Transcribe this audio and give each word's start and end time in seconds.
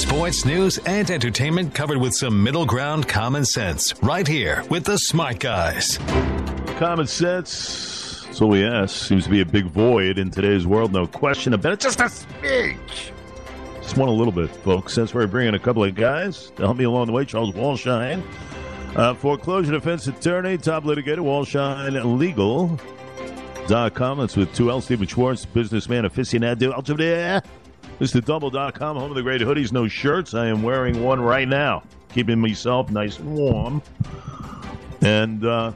Sports, 0.00 0.46
news, 0.46 0.78
and 0.86 1.10
entertainment 1.10 1.74
covered 1.74 1.98
with 1.98 2.14
some 2.14 2.42
middle 2.42 2.64
ground 2.64 3.06
common 3.06 3.44
sense. 3.44 3.94
Right 4.02 4.26
here 4.26 4.64
with 4.70 4.84
the 4.84 4.96
Smart 4.96 5.38
Guys. 5.38 5.98
Common 6.78 7.06
sense. 7.06 8.26
So 8.32 8.46
we 8.46 8.64
ask. 8.64 9.06
Seems 9.06 9.24
to 9.24 9.30
be 9.30 9.42
a 9.42 9.44
big 9.44 9.66
void 9.66 10.18
in 10.18 10.30
today's 10.30 10.66
world. 10.66 10.92
No 10.92 11.06
question 11.06 11.52
about 11.52 11.74
it. 11.74 11.80
Just 11.80 12.00
a 12.00 12.04
smidge. 12.04 13.12
Just 13.82 13.98
want 13.98 14.10
a 14.10 14.14
little 14.14 14.32
bit, 14.32 14.48
folks. 14.48 14.94
since 14.94 15.12
we're 15.12 15.26
bringing 15.26 15.54
a 15.54 15.58
couple 15.58 15.84
of 15.84 15.94
guys 15.94 16.50
to 16.56 16.62
help 16.62 16.78
me 16.78 16.84
along 16.84 17.06
the 17.06 17.12
way. 17.12 17.26
Charles 17.26 17.54
Walshine, 17.54 18.22
uh, 18.96 19.12
foreclosure 19.14 19.72
defense 19.72 20.06
attorney, 20.06 20.56
top 20.56 20.84
litigator, 20.84 21.18
Walshine 21.18 22.18
Legal. 22.18 22.80
Dot 23.68 23.94
com. 23.94 24.18
That's 24.18 24.36
with 24.36 24.52
two 24.54 24.70
L. 24.70 24.80
Stephen 24.80 25.06
Schwartz, 25.06 25.44
businessman 25.44 26.04
aficionado, 26.04 26.72
ultimate. 28.00 28.22
Mr. 28.22 28.24
Double.com, 28.24 28.96
home 28.96 29.10
of 29.10 29.16
the 29.16 29.22
great 29.22 29.40
hoodies, 29.40 29.72
no 29.72 29.88
shirts. 29.88 30.34
I 30.34 30.46
am 30.46 30.62
wearing 30.62 31.02
one 31.02 31.20
right 31.20 31.48
now, 31.48 31.82
keeping 32.12 32.40
myself 32.40 32.90
nice 32.90 33.18
and 33.18 33.34
warm. 33.34 33.82
And 35.02 35.44
uh, 35.44 35.72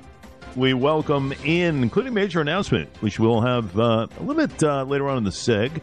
we 0.57 0.75
welcome 0.75 1.33
in, 1.45 1.83
including 1.83 2.15
major 2.15 2.41
announcement, 2.41 2.91
which 3.01 3.19
we'll 3.19 3.41
have 3.41 3.79
uh, 3.79 4.07
a 4.19 4.23
little 4.23 4.47
bit 4.47 4.63
uh, 4.63 4.85
later 4.85 5.09
on 5.09 5.19
in 5.19 5.25
the 5.25 5.31
seg. 5.31 5.81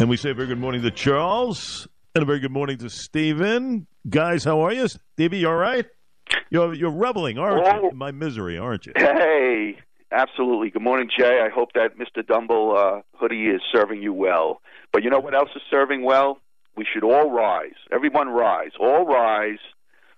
And 0.00 0.08
we 0.08 0.16
say 0.16 0.30
a 0.30 0.34
very 0.34 0.48
good 0.48 0.58
morning 0.58 0.82
to 0.82 0.90
Charles 0.90 1.86
and 2.14 2.22
a 2.22 2.26
very 2.26 2.40
good 2.40 2.50
morning 2.50 2.78
to 2.78 2.90
Stephen. 2.90 3.86
Guys, 4.08 4.44
how 4.44 4.60
are 4.60 4.72
you? 4.72 4.86
Stevie, 4.88 5.38
you 5.38 5.48
all 5.48 5.56
right? 5.56 5.86
You're, 6.50 6.74
you're 6.74 6.90
reveling, 6.90 7.38
aren't 7.38 7.82
you? 7.82 7.90
In 7.90 7.96
my 7.96 8.10
misery, 8.10 8.58
aren't 8.58 8.86
you? 8.86 8.92
Hey, 8.96 9.76
absolutely. 10.14 10.70
Good 10.70 10.82
morning, 10.82 11.08
Jay. 11.16 11.40
I 11.40 11.48
hope 11.48 11.72
that 11.74 11.98
Mr. 11.98 12.26
Dumble 12.26 12.76
uh, 12.76 13.00
hoodie 13.18 13.46
is 13.46 13.60
serving 13.72 14.02
you 14.02 14.12
well. 14.12 14.60
But 14.92 15.02
you 15.02 15.10
know 15.10 15.18
what 15.20 15.34
else 15.34 15.50
is 15.56 15.62
serving 15.70 16.02
well? 16.04 16.38
We 16.76 16.84
should 16.90 17.04
all 17.04 17.30
rise. 17.30 17.74
Everyone 17.92 18.28
rise. 18.28 18.70
All 18.80 19.04
rise 19.06 19.58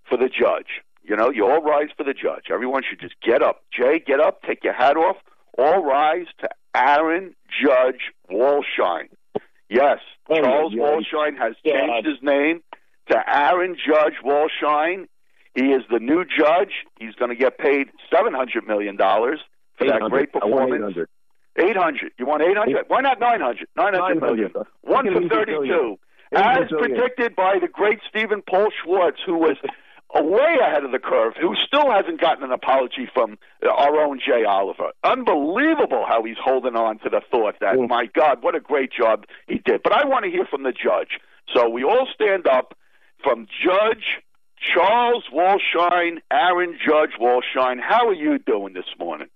for 0.09 0.17
the 0.17 0.29
judge. 0.29 0.81
You 1.03 1.17
know, 1.17 1.31
you 1.31 1.47
all 1.47 1.61
rise 1.63 1.89
for 1.97 2.05
the 2.05 2.15
judge. 2.15 2.45
Everyone 2.53 2.83
should 2.89 3.01
just 3.01 3.15
get 3.25 3.43
up. 3.43 3.63
Jay, 3.73 3.99
get 4.05 4.21
up, 4.21 4.43
take 4.43 4.65
your 4.65 4.73
hat 4.73 4.97
off. 4.97 5.17
All 5.59 5.85
rise 5.85 6.27
to 6.41 6.49
Aaron 6.75 7.35
Judge 7.63 8.13
Walshine. 8.31 9.09
Yes, 9.69 9.99
Oh, 10.29 10.41
Charles 10.41 10.73
yeah. 10.75 10.83
Walshine 10.83 11.39
has 11.39 11.55
God. 11.65 11.73
changed 11.73 12.09
his 12.09 12.19
name 12.23 12.61
to 13.11 13.17
Aaron 13.29 13.77
Judge 13.77 14.15
Walshine. 14.25 15.07
He 15.55 15.67
is 15.73 15.83
the 15.91 16.01
new 16.01 16.25
judge. 16.25 16.73
He's 16.99 17.15
going 17.15 17.31
to 17.31 17.37
get 17.37 17.59
paid 17.59 17.89
seven 18.13 18.35
hundred 18.35 18.67
million 18.67 18.97
dollars 18.97 19.39
for 19.79 19.87
that 19.87 20.01
great 20.11 20.33
performance. 20.33 20.83
800. 20.97 21.09
Eight 21.59 21.77
hundred. 21.77 22.13
You 22.19 22.27
want 22.27 22.43
eight 22.43 22.57
hundred? 22.57 22.85
Why 22.89 23.01
not 23.01 23.19
nine 23.19 23.41
hundred? 23.41 23.67
Nine 23.77 23.95
hundred 23.95 24.21
million. 24.21 24.51
900. 24.55 24.67
One 24.83 25.05
for 25.07 25.11
me 25.11 25.15
the 25.15 25.21
billion. 25.29 25.47
thirty-two. 25.47 25.97
Give 26.33 26.39
me 26.41 26.55
the 26.55 26.61
As 26.65 26.69
predicted 26.69 27.37
by 27.37 27.59
the 27.61 27.69
great 27.69 28.01
Stephen 28.09 28.43
Paul 28.43 28.69
Schwartz, 28.85 29.19
who 29.25 29.39
was 29.39 29.57
way 30.15 30.57
ahead 30.61 30.85
of 30.85 30.93
the 30.93 30.99
curve, 30.99 31.33
who 31.41 31.55
still 31.67 31.91
hasn't 31.91 32.21
gotten 32.21 32.45
an 32.45 32.53
apology 32.53 33.09
from 33.13 33.39
our 33.67 33.97
own 34.01 34.19
Jay 34.21 34.45
Oliver. 34.45 34.91
Unbelievable 35.05 36.05
how 36.07 36.23
he's 36.25 36.37
holding 36.43 36.77
on 36.77 36.99
to 37.01 37.09
the 37.09 37.21
thought 37.31 37.57
that, 37.61 37.77
Mm. 37.77 37.89
my 37.89 38.07
God, 38.07 38.43
what 38.43 38.55
a 38.55 38.61
great 38.61 38.91
job 38.93 39.25
he 39.47 39.59
did. 39.59 39.83
But 39.83 39.93
I 39.93 40.07
want 40.07 40.25
to 40.25 40.31
hear 40.31 40.45
from 40.47 40.63
the 40.63 40.73
judge. 40.73 41.19
So 41.55 41.69
we 41.69 41.85
all 41.85 42.07
stand 42.15 42.47
up 42.47 42.75
from 43.23 43.47
Judge 43.65 44.21
Charles 44.59 45.25
Walshine, 45.33 46.19
Aaron 46.31 46.79
Judge 46.85 47.13
Walshine. 47.21 47.81
How 47.81 48.09
are 48.09 48.15
you 48.15 48.39
doing 48.39 48.73
this 48.75 48.87
morning? 48.99 49.29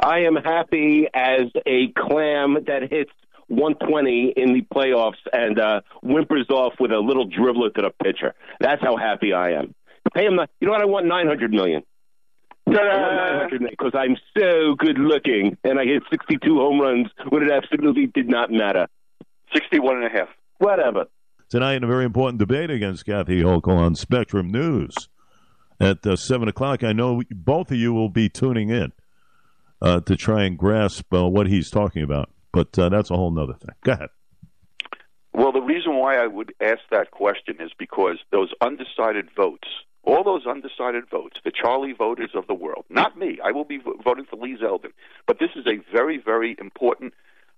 I 0.00 0.20
am 0.20 0.36
happy 0.36 1.06
as 1.14 1.50
a 1.66 1.92
clam 1.96 2.58
that 2.66 2.82
hits 2.90 3.12
120 3.48 4.34
in 4.36 4.54
the 4.54 4.62
playoffs 4.62 5.22
and 5.32 5.58
uh, 5.58 5.80
whimpers 6.02 6.48
off 6.50 6.74
with 6.80 6.90
a 6.90 6.98
little 6.98 7.28
dribbler 7.28 7.72
to 7.74 7.82
the 7.82 7.90
pitcher. 8.02 8.34
That's 8.60 8.82
how 8.82 8.96
happy 8.96 9.32
I 9.32 9.52
am. 9.52 9.74
Pay 10.14 10.26
him. 10.26 10.36
The, 10.36 10.48
you 10.60 10.66
know 10.66 10.72
what? 10.72 10.82
I 10.82 10.86
want 10.86 11.06
900 11.06 11.50
million. 11.52 11.82
I 12.66 12.70
want 12.70 12.80
900 12.80 13.60
million 13.60 13.76
because 13.78 13.92
I'm 13.94 14.16
so 14.36 14.74
good 14.74 14.98
looking 14.98 15.56
and 15.64 15.78
I 15.78 15.84
hit 15.84 16.02
62 16.10 16.40
home 16.56 16.80
runs 16.80 17.08
when 17.28 17.42
it 17.42 17.50
absolutely 17.52 18.06
did 18.06 18.28
not 18.28 18.50
matter. 18.50 18.88
61 19.52 19.96
and 19.96 20.06
a 20.06 20.10
half. 20.10 20.28
Whatever. 20.58 21.06
Tonight, 21.48 21.74
in 21.74 21.84
a 21.84 21.86
very 21.86 22.04
important 22.04 22.38
debate 22.38 22.70
against 22.70 23.04
Kathy 23.04 23.42
Hochul 23.42 23.76
on 23.76 23.94
Spectrum 23.94 24.50
News 24.50 25.08
at 25.78 26.04
uh, 26.06 26.16
7 26.16 26.48
o'clock. 26.48 26.82
I 26.82 26.92
know 26.92 27.22
both 27.30 27.70
of 27.70 27.76
you 27.76 27.92
will 27.92 28.08
be 28.08 28.28
tuning 28.28 28.70
in 28.70 28.92
uh, 29.84 30.00
to 30.00 30.16
try 30.16 30.44
and 30.44 30.56
grasp 30.56 31.12
uh, 31.12 31.28
what 31.28 31.46
he's 31.46 31.70
talking 31.70 32.02
about, 32.02 32.30
but 32.52 32.76
uh, 32.78 32.88
that's 32.88 33.10
a 33.10 33.16
whole 33.16 33.38
other 33.38 33.52
thing. 33.52 33.74
Go 33.84 33.92
ahead. 33.92 34.08
Well, 35.34 35.52
the 35.52 35.60
reason 35.60 35.96
why 35.96 36.16
I 36.16 36.26
would 36.26 36.54
ask 36.60 36.80
that 36.90 37.10
question 37.10 37.56
is 37.60 37.70
because 37.78 38.18
those 38.32 38.50
undecided 38.62 39.28
votes, 39.36 39.68
all 40.02 40.24
those 40.24 40.46
undecided 40.46 41.04
votes, 41.10 41.36
the 41.44 41.50
Charlie 41.50 41.92
voters 41.92 42.30
of 42.34 42.46
the 42.46 42.54
world, 42.54 42.86
not 42.88 43.18
me, 43.18 43.38
I 43.44 43.52
will 43.52 43.64
be 43.64 43.78
vo- 43.78 43.98
voting 44.02 44.24
for 44.24 44.36
Lee 44.36 44.56
Zeldin, 44.56 44.92
but 45.26 45.38
this 45.38 45.50
is 45.54 45.66
a 45.66 45.82
very, 45.92 46.18
very 46.18 46.56
important 46.58 47.12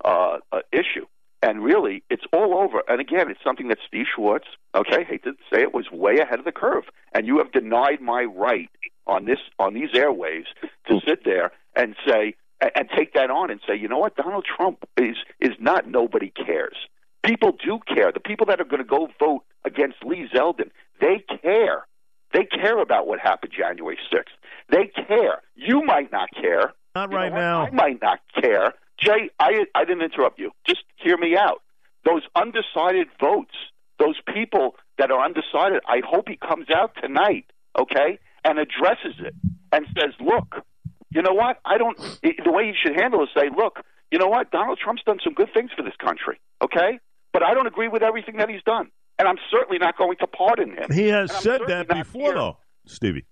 uh, 0.05 0.39
uh, 0.51 0.61
issue. 0.73 1.07
And 1.43 1.63
really, 1.63 2.03
it's 2.11 2.25
all 2.33 2.59
over. 2.59 2.83
And 2.89 3.01
again, 3.01 3.31
it's 3.31 3.45
something 3.45 3.69
that 3.69 3.79
Steve 3.87 4.07
Schwartz, 4.13 4.47
okay, 4.75 5.05
hate 5.05 5.23
to 5.25 5.33
say 5.53 5.63
it, 5.63 5.75
was 5.75 5.87
way 5.93 6.19
ahead 6.19 6.39
of 6.39 6.45
the 6.45 6.51
curve. 6.51 6.85
And 7.13 7.27
you 7.27 7.39
have 7.39 7.53
denied 7.53 8.01
my 8.01 8.25
right 8.25 8.71
on 9.07 9.25
this 9.25 9.39
on 9.59 9.75
these 9.75 9.91
airwaves 9.91 10.47
to 10.89 10.95
hmm. 10.95 11.09
sit 11.09 11.25
there 11.25 11.53
and 11.75 11.95
say 12.07 12.35
and, 12.61 12.71
and 12.75 12.89
take 12.97 13.15
that 13.15 13.31
on 13.31 13.51
and 13.51 13.61
say, 13.67 13.77
you 13.77 13.89
know 13.89 13.99
what, 13.99 14.17
Donald 14.17 14.45
Trump 14.45 14.85
is 14.97 15.17
is 15.41 15.53
not 15.61 15.89
nobody 15.89 16.31
cares. 16.31 16.77
People 17.25 17.53
do 17.53 17.81
care. 17.93 18.13
The 18.13 18.21
people 18.21 18.47
that 18.47 18.61
are 18.61 18.65
going 18.65 18.83
to 18.83 18.89
go 18.89 19.09
vote 19.19 19.43
against 19.65 19.97
Lee 20.05 20.29
Zeldin, 20.33 20.71
they 21.01 21.25
care. 21.43 21.87
They 22.33 22.45
care 22.45 22.81
about 22.81 23.07
what 23.07 23.19
happened 23.19 23.53
January 23.57 23.99
6th. 24.13 24.25
They 24.71 24.91
care. 25.07 25.43
You 25.55 25.83
might 25.83 26.13
not 26.13 26.29
care. 26.41 26.73
Not 26.95 27.11
You 27.11 27.17
know 27.17 27.23
right 27.23 27.33
now. 27.33 27.67
I 27.67 27.71
might 27.71 28.01
not 28.01 28.21
care. 28.41 28.75
Jay, 28.99 29.31
I, 29.39 29.65
I 29.75 29.85
didn't 29.85 30.03
interrupt 30.03 30.39
you. 30.39 30.53
Just 30.67 30.83
hear 30.97 31.17
me 31.17 31.37
out. 31.37 31.63
Those 32.05 32.23
undecided 32.35 33.09
votes, 33.21 33.55
those 33.99 34.17
people 34.33 34.77
that 34.99 35.11
are 35.11 35.25
undecided, 35.25 35.83
I 35.89 36.01
hope 36.07 36.29
he 36.29 36.37
comes 36.37 36.67
out 36.71 36.93
tonight, 37.03 37.47
okay, 37.79 38.19
and 38.47 38.59
addresses 38.59 39.15
it 39.19 39.35
and 39.73 39.87
says, 39.99 40.15
look, 40.21 40.63
you 41.11 41.21
know 41.23 41.35
what? 41.35 41.59
I 41.65 41.79
don't, 41.79 41.99
the 42.23 42.53
way 42.53 42.67
he 42.69 42.73
should 42.81 42.99
handle 42.99 43.21
it 43.21 43.25
is 43.25 43.29
say, 43.37 43.49
look, 43.55 43.81
you 44.13 44.19
know 44.19 44.29
what? 44.29 44.51
Donald 44.53 44.79
Trump's 44.83 45.03
done 45.05 45.19
some 45.25 45.35
good 45.35 45.49
things 45.53 45.71
for 45.77 45.83
this 45.83 45.95
country, 45.99 46.41
okay? 46.63 47.01
But 47.33 47.43
I 47.43 47.55
don't 47.55 47.67
agree 47.67 47.89
with 47.89 48.03
everything 48.03 48.37
that 48.37 48.49
he's 48.49 48.63
done. 48.65 48.91
And 49.19 49.27
I'm 49.27 49.39
certainly 49.51 49.79
not 49.79 49.97
going 49.99 50.17
to 50.19 50.27
pardon 50.27 50.71
him. 50.77 50.93
He 50.93 51.09
has 51.09 51.33
said 51.33 51.63
that 51.69 51.89
before, 51.89 52.23
here- 52.23 52.35
though, 52.35 52.59
Stevie. 52.87 53.25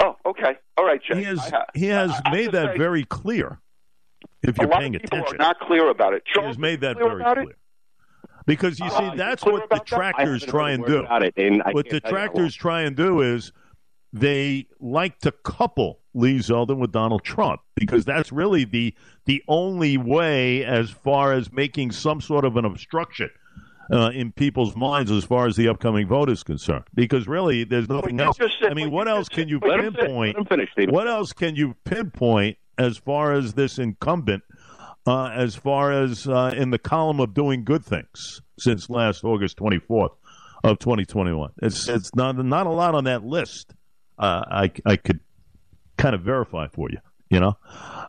Oh, 0.00 0.16
okay. 0.26 0.56
All 0.76 0.84
right, 0.84 1.00
Jay. 1.02 1.18
He 1.18 1.24
has 1.24 1.38
ha- 1.50 1.66
he 1.74 1.86
has 1.86 2.10
I- 2.24 2.30
made 2.32 2.52
that 2.52 2.72
say- 2.72 2.78
very 2.78 3.04
clear. 3.04 3.60
If 4.42 4.58
you're 4.58 4.68
paying 4.68 4.94
of 4.94 5.02
people 5.02 5.18
attention, 5.18 5.36
are 5.40 5.44
not 5.46 5.60
clear 5.60 5.88
about 5.90 6.12
it. 6.14 6.22
he 6.26 6.34
Charles 6.34 6.48
has 6.56 6.58
made 6.58 6.80
that 6.82 6.96
clear 6.96 7.08
very 7.08 7.20
about 7.20 7.38
it? 7.38 7.42
clear. 7.44 7.56
Because 8.46 8.78
you 8.78 8.86
Uh, 8.86 9.10
see, 9.12 9.16
that's 9.16 9.44
what 9.44 9.68
the 9.70 9.76
about 9.76 9.86
that? 9.86 9.92
I 9.94 9.96
I 9.96 10.12
tractors 10.12 10.44
try 10.44 10.70
and 10.72 10.84
do. 10.84 10.98
About 11.00 11.22
it, 11.22 11.34
and 11.36 11.62
what 11.72 11.88
the 11.88 12.00
tractors 12.00 12.54
try 12.54 12.82
and 12.82 12.94
do 12.94 13.22
is 13.22 13.52
they 14.14 14.66
like 14.80 15.18
to 15.20 15.32
couple 15.32 15.98
Lee 16.14 16.38
Zeldin 16.38 16.78
with 16.78 16.92
Donald 16.92 17.24
Trump 17.24 17.60
because 17.74 18.04
that's 18.04 18.30
really 18.30 18.64
the 18.64 18.94
the 19.26 19.42
only 19.48 19.96
way 19.98 20.64
as 20.64 20.88
far 20.90 21.32
as 21.32 21.52
making 21.52 21.90
some 21.90 22.20
sort 22.20 22.44
of 22.44 22.56
an 22.56 22.64
obstruction 22.64 23.28
uh, 23.92 24.10
in 24.14 24.30
people's 24.32 24.76
minds 24.76 25.10
as 25.10 25.24
far 25.24 25.46
as 25.48 25.56
the 25.56 25.66
upcoming 25.68 26.06
vote 26.06 26.30
is 26.30 26.42
concerned. 26.44 26.84
Because 26.94 27.26
really, 27.26 27.64
there's 27.64 27.88
nothing 27.88 28.20
else. 28.20 28.36
said- 28.38 28.70
I 28.70 28.74
mean, 28.74 28.90
what 28.92 29.08
else 29.08 29.28
can 29.28 29.48
you 29.48 29.58
but 29.58 29.66
you 29.66 29.72
Let 29.72 29.84
him, 29.84 29.92
finish. 29.94 30.06
pinpoint? 30.06 30.36
Let 30.50 30.58
him 30.60 30.66
finish, 30.74 30.90
What 30.94 31.08
else 31.08 31.32
can 31.32 31.56
you 31.56 31.74
pinpoint 31.84 32.56
as 32.78 32.96
far 32.96 33.32
as 33.32 33.54
this 33.54 33.78
incumbent, 33.78 34.42
uh, 35.06 35.26
as 35.34 35.54
far 35.56 35.90
as 35.92 36.26
uh, 36.28 36.54
in 36.56 36.70
the 36.70 36.78
column 36.78 37.18
of 37.20 37.34
doing 37.34 37.64
good 37.64 37.84
things 37.84 38.40
since 38.60 38.88
last 38.88 39.24
August 39.24 39.58
24th 39.58 40.14
of 40.62 40.78
2021? 40.78 41.50
It's 41.60 41.88
it's 41.88 42.14
not 42.14 42.36
not 42.38 42.66
a 42.66 42.70
lot 42.70 42.94
on 42.94 43.04
that 43.04 43.24
list. 43.24 43.74
I 44.18 44.70
I 44.86 44.96
could 44.96 45.20
kind 45.96 46.14
of 46.14 46.22
verify 46.22 46.68
for 46.68 46.88
you. 46.90 46.98
You 47.30 47.40
know, 47.40 47.56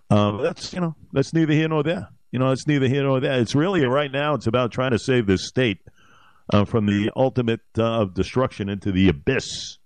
um, 0.10 0.42
that's 0.44 0.74
you 0.74 0.80
know 0.82 0.96
that's 1.14 1.34
neither 1.34 1.54
here 1.54 1.68
nor 1.68 1.84
there. 1.84 2.10
You 2.32 2.40
know, 2.40 2.52
it's 2.52 2.68
neither 2.68 2.88
here 2.88 3.04
nor 3.04 3.20
there. 3.20 3.40
It's 3.40 3.56
really 3.56 3.86
right 3.86 4.12
now. 4.12 4.34
It's 4.34 4.48
about 4.48 4.72
trying 4.72 4.92
to 4.92 5.00
save 5.00 5.26
this 5.26 5.48
state 5.48 5.80
uh, 6.52 6.66
from 6.66 6.86
the 6.86 7.12
ultimate 7.16 7.62
uh, 7.78 8.02
of 8.02 8.14
destruction 8.14 8.70
into 8.70 8.92
the 8.92 9.10
abyss. 9.10 9.78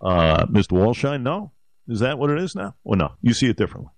Uh, 0.00 0.44
Mr. 0.46 0.72
Walshine, 0.72 1.22
no, 1.22 1.52
is 1.88 2.00
that 2.00 2.18
what 2.18 2.30
it 2.30 2.38
is 2.38 2.54
now? 2.54 2.74
Or 2.84 2.96
no? 2.96 3.12
You 3.22 3.32
see 3.32 3.48
it 3.48 3.56
differently. 3.56 3.90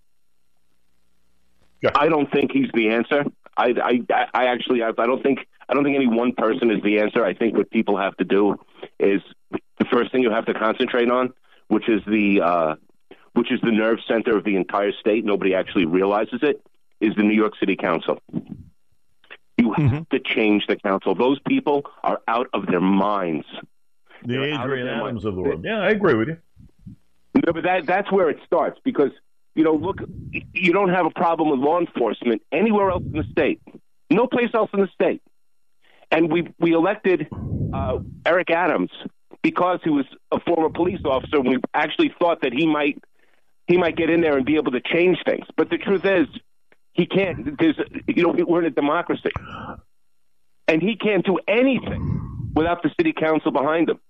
I 1.95 2.09
don't 2.09 2.31
think 2.33 2.53
he's 2.53 2.71
the 2.75 2.89
answer. 2.91 3.25
I, 3.57 3.75
I, 3.83 4.27
I 4.35 4.47
actually, 4.47 4.83
I, 4.83 4.89
I 4.89 5.07
don't 5.07 5.23
think, 5.23 5.41
I 5.69 5.75
don't 5.75 5.85
think 5.85 5.97
any 5.97 6.07
one 6.07 6.33
person 6.33 6.71
is 6.71 6.83
the 6.83 6.99
answer. 7.01 7.25
I 7.25 7.35
think 7.35 7.57
what 7.57 7.71
people 7.71 7.97
have 7.97 8.17
to 8.17 8.25
do 8.25 8.57
is 8.99 9.21
the 9.79 9.85
first 9.87 10.13
thing 10.13 10.23
you 10.23 10.31
have 10.31 10.47
to 10.47 10.55
concentrate 10.55 11.11
on, 11.11 11.33
which 11.69 11.89
is 11.89 12.03
the, 12.07 12.41
uh, 12.41 12.75
which 13.35 13.53
is 13.53 13.61
the 13.63 13.73
nerve 13.73 13.99
center 14.09 14.37
of 14.37 14.45
the 14.45 14.57
entire 14.57 14.93
state. 14.93 15.25
Nobody 15.25 15.55
actually 15.55 15.85
realizes 15.85 16.41
it. 16.43 16.63
Is 16.99 17.15
the 17.15 17.23
New 17.23 17.35
York 17.35 17.53
City 17.61 17.77
Council. 17.77 18.23
You 19.59 19.73
have 19.73 20.09
to 20.09 20.19
change 20.19 20.67
the 20.67 20.77
council. 20.77 21.15
Those 21.15 21.39
people 21.47 21.85
are 22.03 22.21
out 22.27 22.49
of 22.55 22.67
their 22.67 22.81
minds. 22.81 23.45
The 24.25 24.33
They're 24.33 24.55
Adrienne 24.55 24.89
Adams 24.89 25.27
of 25.27 25.35
the 25.35 25.43
world. 25.43 25.63
Yeah, 25.63 25.81
I 25.81 25.91
agree 25.91 26.15
with 26.15 26.29
you. 26.29 26.39
No, 27.35 27.53
but 27.53 27.65
that 27.65 27.85
that's 27.87 28.11
where 28.11 28.31
it 28.31 28.39
starts 28.47 28.81
because 28.83 29.11
you 29.55 29.65
know, 29.65 29.73
look, 29.73 30.01
you 30.53 30.73
don't 30.73 30.91
have 30.91 31.07
a 31.07 31.11
problem 31.11 31.51
with 31.51 31.61
law 31.61 31.81
enforcement 31.81 32.43
anywhere 32.53 32.91
else 32.91 33.03
in 33.03 33.13
the 33.13 33.25
state, 33.31 33.61
no 34.11 34.27
place 34.27 34.51
else 34.55 34.71
in 34.73 34.81
the 34.81 34.89
state, 34.95 35.23
and 36.11 36.31
we 36.31 36.49
we 36.59 36.73
elected 36.73 37.27
uh, 37.73 37.99
Eric 38.25 38.51
Adams 38.51 38.91
because 39.47 39.79
he 39.85 39.91
was 39.91 40.07
a 40.33 40.41
former 40.41 40.69
police 40.69 40.99
officer. 41.05 41.37
and 41.37 41.49
We 41.49 41.59
actually 41.73 42.13
thought 42.19 42.41
that 42.41 42.53
he 42.53 42.67
might 42.67 42.99
he 43.69 43.77
might 43.77 43.97
get 43.97 44.11
in 44.11 44.21
there 44.21 44.37
and 44.37 44.45
be 44.45 44.57
able 44.57 44.73
to 44.73 44.81
change 44.81 45.19
things, 45.25 45.47
but 45.57 45.71
the 45.71 45.79
truth 45.79 46.05
is, 46.05 46.27
he 46.95 47.07
can't. 47.07 47.57
There's 47.57 47.79
you 48.09 48.25
know, 48.25 48.35
we're 48.45 48.63
in 48.63 48.67
a 48.67 48.71
democracy, 48.71 49.31
and 50.67 50.83
he 50.83 50.97
can't 50.97 51.25
do 51.25 51.39
anything 51.47 52.51
without 52.57 52.83
the 52.83 52.91
city 52.99 53.13
council 53.13 53.53
behind 53.53 53.89
him. 53.89 54.01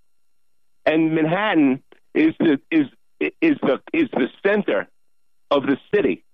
And 0.86 1.14
Manhattan 1.14 1.82
is 2.14 2.32
the 2.38 2.58
is 2.70 2.86
is 3.42 3.58
the 3.60 3.82
is 3.92 4.08
the 4.12 4.28
center 4.46 4.88
of 5.50 5.64
the 5.64 5.76
city. 5.94 6.24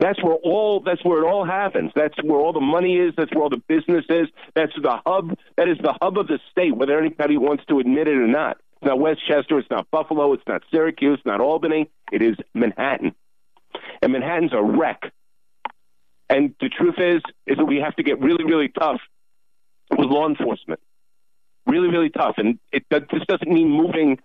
That's 0.00 0.22
where 0.24 0.34
all 0.34 0.80
that's 0.80 1.04
where 1.04 1.22
it 1.22 1.26
all 1.26 1.44
happens. 1.44 1.92
That's 1.94 2.14
where 2.22 2.40
all 2.40 2.54
the 2.54 2.60
money 2.60 2.96
is. 2.96 3.12
That's 3.18 3.30
where 3.34 3.44
all 3.44 3.50
the 3.50 3.62
business 3.68 4.06
is. 4.08 4.28
That's 4.54 4.72
the 4.74 4.98
hub. 5.06 5.36
That 5.58 5.68
is 5.68 5.76
the 5.82 5.94
hub 6.00 6.16
of 6.16 6.26
the 6.26 6.40
state, 6.50 6.74
whether 6.74 6.98
anybody 6.98 7.36
wants 7.36 7.64
to 7.68 7.78
admit 7.80 8.08
it 8.08 8.16
or 8.16 8.26
not. 8.26 8.56
It's 8.80 8.86
not 8.86 8.98
Westchester. 8.98 9.58
It's 9.58 9.70
not 9.70 9.90
Buffalo. 9.90 10.32
It's 10.32 10.42
not 10.48 10.62
Syracuse. 10.72 11.18
It's 11.18 11.26
not 11.26 11.42
Albany. 11.42 11.90
It 12.10 12.22
is 12.22 12.36
Manhattan, 12.54 13.14
and 14.00 14.12
Manhattan's 14.12 14.54
a 14.54 14.62
wreck. 14.62 15.12
And 16.30 16.54
the 16.60 16.70
truth 16.70 16.94
is, 16.98 17.20
is 17.46 17.58
that 17.58 17.66
we 17.66 17.78
have 17.78 17.94
to 17.96 18.02
get 18.02 18.20
really, 18.20 18.44
really 18.44 18.68
tough 18.68 19.00
with 19.90 20.08
law 20.08 20.26
enforcement. 20.26 20.80
Really, 21.66 21.88
really 21.88 22.08
tough. 22.08 22.36
And 22.38 22.58
it 22.72 22.84
this 22.90 23.22
doesn't 23.28 23.50
mean 23.50 23.68
moving 23.68 24.18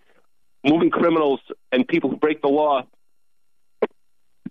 moving 0.63 0.89
criminals 0.89 1.41
and 1.71 1.85
people 1.85 2.09
who 2.09 2.15
break 2.15 2.41
the 2.41 2.47
law 2.47 2.83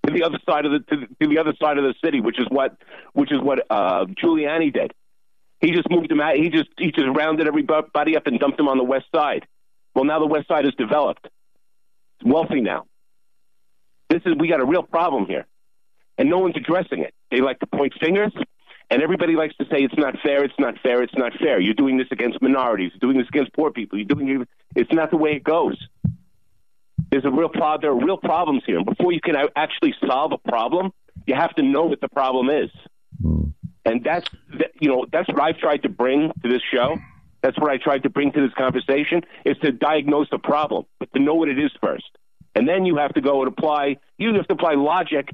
to 0.06 0.12
the 0.12 0.22
other 0.24 0.38
side 0.48 0.66
of 0.66 0.72
the 0.72 0.78
to, 0.80 1.06
to 1.06 1.28
the 1.28 1.38
other 1.38 1.54
side 1.60 1.78
of 1.78 1.84
the 1.84 1.94
city, 2.04 2.20
which 2.20 2.38
is 2.38 2.46
what 2.48 2.76
which 3.12 3.32
is 3.32 3.40
what 3.40 3.66
uh, 3.70 4.04
Giuliani 4.06 4.72
did. 4.72 4.92
He 5.60 5.70
just 5.70 5.88
moved 5.90 6.10
them 6.10 6.20
out. 6.20 6.36
He 6.36 6.50
just 6.50 6.68
he 6.78 6.90
just 6.90 7.06
rounded 7.14 7.46
everybody 7.46 8.16
up 8.16 8.26
and 8.26 8.38
dumped 8.38 8.58
them 8.58 8.68
on 8.68 8.78
the 8.78 8.84
west 8.84 9.06
side. 9.14 9.46
Well, 9.94 10.04
now 10.04 10.18
the 10.18 10.26
west 10.26 10.48
side 10.48 10.66
is 10.66 10.74
developed. 10.74 11.26
It's 11.26 12.30
wealthy 12.30 12.60
now. 12.60 12.84
This 14.10 14.22
is 14.26 14.34
we 14.38 14.48
got 14.48 14.60
a 14.60 14.66
real 14.66 14.82
problem 14.82 15.26
here, 15.26 15.46
and 16.18 16.28
no 16.28 16.38
one's 16.38 16.56
addressing 16.56 17.00
it. 17.00 17.14
They 17.30 17.40
like 17.40 17.60
to 17.60 17.66
point 17.66 17.94
fingers, 18.00 18.32
and 18.90 19.02
everybody 19.02 19.34
likes 19.34 19.56
to 19.56 19.64
say 19.64 19.78
it's 19.78 19.96
not 19.96 20.16
fair. 20.22 20.44
It's 20.44 20.58
not 20.58 20.78
fair. 20.82 21.02
It's 21.02 21.14
not 21.14 21.32
fair. 21.38 21.60
You're 21.60 21.74
doing 21.74 21.96
this 21.96 22.08
against 22.10 22.42
minorities. 22.42 22.92
You're 22.92 23.12
doing 23.12 23.18
this 23.18 23.28
against 23.28 23.52
poor 23.54 23.70
people. 23.70 23.98
You're 23.98 24.06
doing 24.06 24.46
it's 24.74 24.92
not 24.92 25.10
the 25.10 25.16
way 25.16 25.32
it 25.32 25.44
goes. 25.44 25.78
There's 27.14 27.24
a 27.24 27.30
real 27.30 27.48
pro- 27.48 27.78
There 27.78 27.90
are 27.92 28.04
real 28.04 28.16
problems 28.16 28.64
here. 28.66 28.78
And 28.78 28.84
before 28.84 29.12
you 29.12 29.20
can 29.20 29.36
actually 29.54 29.94
solve 30.04 30.32
a 30.32 30.38
problem, 30.38 30.92
you 31.28 31.36
have 31.36 31.54
to 31.54 31.62
know 31.62 31.84
what 31.84 32.00
the 32.00 32.08
problem 32.08 32.50
is. 32.50 32.70
Hmm. 33.22 33.50
And 33.84 34.02
that's 34.02 34.26
that, 34.58 34.72
you 34.80 34.88
know 34.88 35.06
that's 35.12 35.28
what 35.28 35.40
I've 35.40 35.58
tried 35.58 35.84
to 35.84 35.88
bring 35.88 36.32
to 36.42 36.48
this 36.48 36.62
show. 36.72 36.96
That's 37.40 37.56
what 37.56 37.70
I 37.70 37.76
tried 37.76 38.02
to 38.02 38.10
bring 38.10 38.32
to 38.32 38.40
this 38.40 38.52
conversation 38.54 39.22
is 39.44 39.56
to 39.58 39.70
diagnose 39.70 40.28
the 40.30 40.38
problem, 40.38 40.86
but 40.98 41.12
to 41.14 41.20
know 41.20 41.34
what 41.34 41.48
it 41.48 41.58
is 41.58 41.70
first, 41.80 42.10
and 42.56 42.68
then 42.68 42.84
you 42.84 42.96
have 42.96 43.14
to 43.14 43.20
go 43.20 43.42
and 43.42 43.48
apply. 43.52 43.98
You 44.18 44.34
have 44.34 44.48
to 44.48 44.54
apply 44.54 44.74
logic 44.74 45.30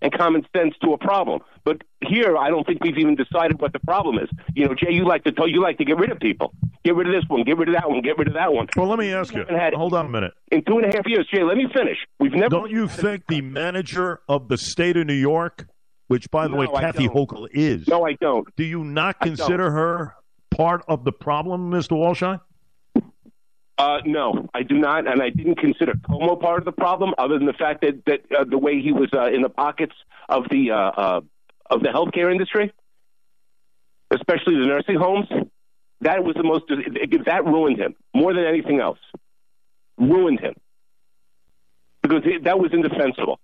and 0.00 0.10
common 0.12 0.46
sense 0.56 0.74
to 0.82 0.94
a 0.94 0.98
problem. 0.98 1.40
But 1.64 1.82
here, 2.00 2.38
I 2.38 2.48
don't 2.48 2.66
think 2.66 2.82
we've 2.82 2.96
even 2.96 3.16
decided 3.16 3.60
what 3.60 3.74
the 3.74 3.80
problem 3.80 4.18
is. 4.18 4.30
You 4.54 4.68
know, 4.68 4.74
Jay, 4.74 4.92
you 4.92 5.04
like 5.04 5.24
to 5.24 5.32
tell, 5.32 5.46
you 5.46 5.60
like 5.60 5.76
to 5.78 5.84
get 5.84 5.98
rid 5.98 6.10
of 6.10 6.18
people. 6.18 6.54
Get 6.84 6.96
rid 6.96 7.08
of 7.08 7.12
this 7.12 7.24
one. 7.28 7.44
Get 7.44 7.58
rid 7.58 7.68
of 7.68 7.74
that 7.74 7.88
one. 7.90 8.00
Get 8.00 8.16
rid 8.16 8.28
of 8.28 8.34
that 8.34 8.52
one. 8.52 8.66
Well, 8.74 8.86
let 8.86 8.98
me 8.98 9.12
ask 9.12 9.34
you. 9.34 9.44
had- 9.48 9.74
Hold 9.74 9.92
on 9.92 10.06
a 10.06 10.08
minute. 10.08 10.32
In 10.50 10.62
two 10.64 10.78
and 10.78 10.86
a 10.92 10.96
half 10.96 11.06
years, 11.06 11.28
Jay, 11.32 11.42
let 11.42 11.56
me 11.56 11.66
finish. 11.74 11.98
We've 12.18 12.32
never. 12.32 12.48
Don't 12.48 12.70
you 12.70 12.88
think 12.88 13.24
the 13.28 13.42
manager 13.42 14.20
of 14.28 14.48
the 14.48 14.56
state 14.56 14.96
of 14.96 15.06
New 15.06 15.12
York, 15.12 15.66
which 16.08 16.30
by 16.30 16.48
the 16.48 16.56
way 16.56 16.66
No, 16.66 16.74
I 16.76 16.80
Kathy 16.80 17.06
don't. 17.06 17.28
Hochul 17.28 17.48
is, 17.52 17.86
No, 17.86 18.06
I 18.06 18.14
don't. 18.14 18.48
do 18.56 18.64
you 18.64 18.82
not 18.82 19.20
consider 19.20 19.70
her 19.70 20.14
part 20.50 20.82
of 20.88 21.04
the 21.04 21.12
problem, 21.12 21.70
Mr. 21.70 21.92
Walshine? 21.92 22.40
Uh, 23.76 23.98
no, 24.04 24.48
I 24.52 24.62
do 24.62 24.76
not, 24.78 25.06
and 25.06 25.22
I 25.22 25.30
didn't 25.30 25.56
consider 25.58 25.92
Cuomo 25.94 26.38
part 26.38 26.58
of 26.58 26.64
the 26.66 26.72
problem, 26.72 27.14
other 27.16 27.38
than 27.38 27.46
the 27.46 27.54
fact 27.54 27.80
that 27.82 28.04
that 28.06 28.20
uh, 28.38 28.44
the 28.44 28.58
way 28.58 28.80
he 28.80 28.92
was 28.92 29.08
uh, 29.14 29.26
in 29.28 29.40
the 29.42 29.48
pockets 29.48 29.94
of 30.28 30.44
the 30.50 30.70
uh, 30.70 30.76
uh, 30.76 31.20
of 31.70 31.80
the 31.82 31.88
healthcare 31.88 32.30
industry, 32.30 32.72
especially 34.10 34.54
the 34.60 34.66
nursing 34.66 34.96
homes. 34.96 35.26
That 36.02 36.24
was 36.24 36.34
the 36.34 36.42
most 36.42 36.64
that 36.68 37.44
ruined 37.44 37.78
him 37.78 37.94
more 38.14 38.32
than 38.32 38.44
anything 38.44 38.80
else. 38.80 38.98
Ruined 39.98 40.40
him 40.40 40.54
because 42.02 42.22
that 42.44 42.58
was 42.58 42.70
indefensible. 42.72 43.38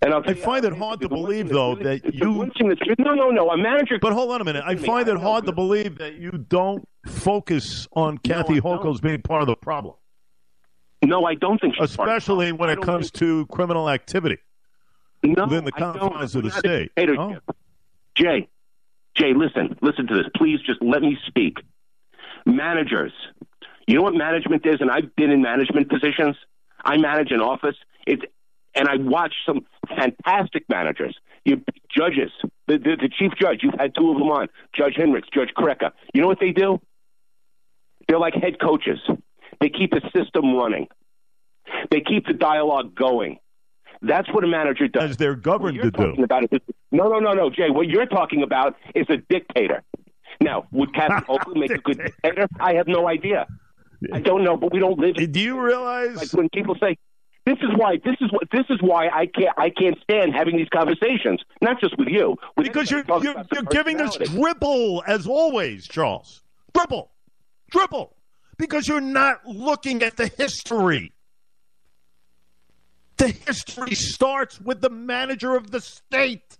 And 0.00 0.12
I 0.12 0.34
find 0.34 0.64
it 0.66 0.76
hard 0.76 1.00
to 1.00 1.08
believe, 1.08 1.48
though, 1.48 1.76
that 1.76 2.14
you- 2.14 2.50
no 2.98 3.14
no 3.14 3.30
no 3.30 3.50
a 3.50 3.56
manager 3.56 3.98
But 4.00 4.12
hold 4.12 4.32
on 4.32 4.40
a 4.40 4.44
minute. 4.44 4.62
I 4.66 4.76
find 4.76 5.08
it 5.08 5.16
hard 5.16 5.46
to 5.46 5.52
believe 5.52 5.98
that 5.98 6.16
you 6.16 6.30
don't 6.32 6.86
focus 7.06 7.88
on 7.92 8.18
Kathy 8.18 8.58
don't. 8.58 8.90
As 8.90 9.00
being 9.00 9.22
part 9.22 9.42
of 9.42 9.46
the 9.48 9.56
problem, 9.56 9.94
no 11.02 11.24
I 11.24 11.34
don't 11.34 11.58
think 11.58 11.74
she's 11.74 11.96
part 11.96 12.08
of 12.08 12.16
especially 12.16 12.52
when 12.52 12.68
it 12.68 12.82
comes 12.82 13.10
to 13.12 13.46
criminal 13.46 13.88
activity 13.88 14.38
no, 15.22 15.44
within 15.44 15.64
the 15.64 15.72
confines 15.72 16.34
of 16.34 16.42
the 16.42 16.48
I'm 16.50 16.54
not 16.54 16.56
a 16.56 16.58
state. 16.58 16.90
Oh. 17.18 17.36
Jay, 18.14 18.48
Jay, 19.16 19.32
listen, 19.34 19.76
listen 19.80 20.06
to 20.08 20.14
this. 20.14 20.26
Please 20.36 20.60
just 20.66 20.82
let 20.82 21.02
me 21.02 21.16
speak. 21.26 21.58
Managers, 22.46 23.12
you 23.86 23.96
know 23.96 24.02
what 24.02 24.14
management 24.14 24.66
is, 24.66 24.80
and 24.80 24.90
I've 24.90 25.14
been 25.16 25.30
in 25.30 25.42
management 25.42 25.88
positions. 25.88 26.36
I 26.84 26.96
manage 26.98 27.30
an 27.30 27.40
office. 27.40 27.76
It's 28.06 28.22
and 28.74 28.88
I 28.88 28.96
watch 28.96 29.34
some 29.46 29.60
fantastic 29.88 30.64
managers. 30.68 31.16
You 31.44 31.62
judges, 31.96 32.32
the, 32.66 32.78
the, 32.78 32.96
the 33.02 33.08
chief 33.08 33.32
judge. 33.40 33.60
You've 33.62 33.78
had 33.78 33.94
two 33.94 34.10
of 34.10 34.18
them 34.18 34.28
on, 34.28 34.48
Judge 34.76 34.94
Henricks, 34.94 35.30
Judge 35.32 35.50
Kretka. 35.56 35.92
You 36.12 36.22
know 36.22 36.26
what 36.26 36.40
they 36.40 36.50
do? 36.50 36.80
They're 38.08 38.18
like 38.18 38.34
head 38.34 38.60
coaches. 38.60 38.98
They 39.60 39.68
keep 39.68 39.92
the 39.92 40.00
system 40.14 40.54
running. 40.56 40.88
They 41.90 42.00
keep 42.00 42.26
the 42.26 42.32
dialogue 42.32 42.94
going. 42.94 43.38
That's 44.02 44.32
what 44.32 44.44
a 44.44 44.46
manager 44.46 44.88
does. 44.88 45.10
as 45.10 45.16
they're 45.16 45.34
governed 45.36 45.80
to 45.80 45.90
do. 45.90 46.22
about 46.22 46.44
is 46.52 46.60
no, 46.92 47.08
no, 47.08 47.18
no, 47.18 47.32
no, 47.32 47.50
Jay. 47.50 47.70
What 47.70 47.88
you're 47.88 48.06
talking 48.06 48.42
about 48.42 48.76
is 48.94 49.06
a 49.08 49.16
dictator. 49.16 49.82
Now, 50.40 50.66
would 50.72 50.94
Kathy 50.94 51.24
Hochul 51.28 51.56
make 51.56 51.70
a 51.70 51.78
good 51.78 51.98
dictator? 51.98 52.48
I 52.60 52.74
have 52.74 52.86
no 52.88 53.08
idea. 53.08 53.46
I 54.12 54.20
don't 54.20 54.44
know, 54.44 54.56
but 54.56 54.72
we 54.72 54.78
don't 54.80 54.98
live. 54.98 55.14
Do 55.16 55.40
you 55.40 55.54
Like 55.56 55.64
realize? 55.66 56.32
when 56.34 56.48
people 56.50 56.76
say, 56.78 56.96
"This 57.46 57.56
is 57.62 57.70
why," 57.76 57.96
this 58.04 58.16
is 58.20 58.30
what, 58.30 58.42
this 58.52 58.66
is 58.68 58.78
why 58.82 59.08
I 59.08 59.24
can't, 59.26 59.56
I 59.56 59.70
can't 59.70 59.96
stand 60.02 60.34
having 60.34 60.56
these 60.58 60.68
conversations. 60.68 61.40
Not 61.62 61.80
just 61.80 61.96
with 61.98 62.08
you, 62.08 62.36
with 62.56 62.66
Because 62.66 62.90
you're 62.90 63.04
you're, 63.22 63.34
you're 63.52 63.62
giving 63.70 64.00
us 64.02 64.16
dribble 64.16 65.04
as 65.06 65.26
always, 65.26 65.86
Charles. 65.88 66.42
Dribble, 66.74 67.10
dribble, 67.70 68.14
because 68.58 68.86
you're 68.88 69.00
not 69.00 69.46
looking 69.46 70.02
at 70.02 70.16
the 70.18 70.26
history. 70.26 71.12
The 73.16 73.28
history 73.28 73.94
starts 73.94 74.60
with 74.60 74.80
the 74.80 74.90
manager 74.90 75.54
of 75.54 75.70
the 75.70 75.80
state. 75.80 76.58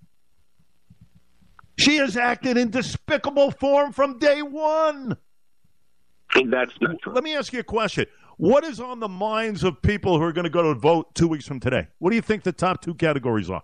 She 1.77 1.97
has 1.97 2.17
acted 2.17 2.57
in 2.57 2.71
despicable 2.71 3.51
form 3.51 3.93
from 3.93 4.19
day 4.19 4.43
one. 4.43 5.17
That's 6.47 6.73
not 6.81 7.01
true. 7.03 7.13
Let 7.13 7.25
me 7.25 7.35
ask 7.37 7.53
you 7.53 7.61
a 7.61 7.65
question. 7.65 8.07
What 8.37 8.65
is 8.65 8.81
on 8.81 9.01
the 9.01 9.09
minds 9.09 9.63
of 9.65 9.81
people 9.83 10.19
who 10.19 10.25
are 10.25 10.33
going 10.33 10.45
to 10.45 10.51
go 10.51 10.63
to 10.63 10.75
vote 10.75 11.15
two 11.15 11.29
weeks 11.29 11.47
from 11.47 11.61
today? 11.61 11.89
What 11.99 12.11
do 12.11 12.17
you 12.17 12.23
think 12.23 12.43
the 12.43 12.53
top 12.53 12.83
two 12.83 12.95
categories 12.95 13.51
are? 13.51 13.63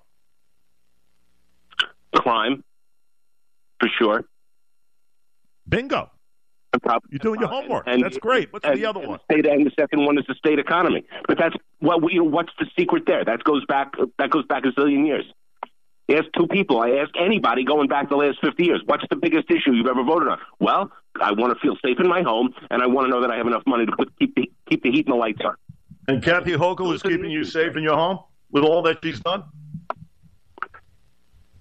Crime, 2.14 2.64
for 3.78 3.88
sure. 3.98 4.24
Bingo. 5.68 6.10
And 6.72 6.82
prob- 6.82 7.02
You're 7.10 7.18
doing 7.18 7.40
your 7.40 7.48
homework. 7.48 7.84
And- 7.86 8.02
That's 8.02 8.18
great. 8.18 8.52
What's 8.52 8.64
and- 8.64 8.76
the 8.78 8.86
other 8.86 9.00
and 9.00 9.10
one? 9.10 9.20
State, 9.30 9.46
and 9.46 9.66
the 9.66 9.72
second 9.78 10.04
one 10.04 10.18
is 10.18 10.24
the 10.28 10.34
state 10.34 10.58
economy. 10.58 11.04
But 11.26 11.38
that's 11.38 11.56
what 11.80 12.12
you 12.12 12.20
know. 12.20 12.30
What's 12.30 12.52
the 12.58 12.66
secret 12.78 13.04
there? 13.06 13.24
That 13.24 13.42
goes 13.44 13.64
back. 13.66 13.94
That 14.18 14.30
goes 14.30 14.44
back 14.46 14.64
a 14.64 14.68
zillion 14.68 15.06
years. 15.06 15.24
Ask 16.08 16.26
two 16.36 16.46
people. 16.48 16.80
I 16.80 16.90
ask 17.02 17.10
anybody 17.18 17.64
going 17.64 17.88
back 17.88 18.08
the 18.08 18.16
last 18.16 18.38
fifty 18.40 18.64
years. 18.66 18.82
What's 18.84 19.04
the 19.10 19.16
biggest 19.16 19.50
issue 19.50 19.72
you've 19.72 19.86
ever 19.86 20.02
voted 20.02 20.28
on? 20.28 20.38
Well, 20.58 20.90
I 21.20 21.32
want 21.32 21.54
to 21.54 21.60
feel 21.60 21.76
safe 21.84 21.98
in 22.00 22.08
my 22.08 22.22
home, 22.22 22.52
and 22.70 22.82
I 22.82 22.86
want 22.86 23.06
to 23.06 23.10
know 23.10 23.20
that 23.20 23.30
I 23.30 23.36
have 23.36 23.46
enough 23.46 23.62
money 23.66 23.86
to 23.86 23.92
put, 23.92 24.16
keep 24.18 24.34
the 24.34 24.50
keep 24.68 24.82
the 24.82 24.90
heat 24.90 25.06
and 25.06 25.14
the 25.14 25.18
lights 25.18 25.40
on. 25.44 25.54
And 26.08 26.22
Kathy 26.22 26.52
Hochul 26.52 26.94
is 26.94 27.02
keeping 27.02 27.30
you 27.30 27.44
safe 27.44 27.76
in 27.76 27.82
your 27.82 27.94
home 27.96 28.20
with 28.50 28.64
all 28.64 28.82
that 28.82 28.98
she's 29.02 29.20
done? 29.20 29.44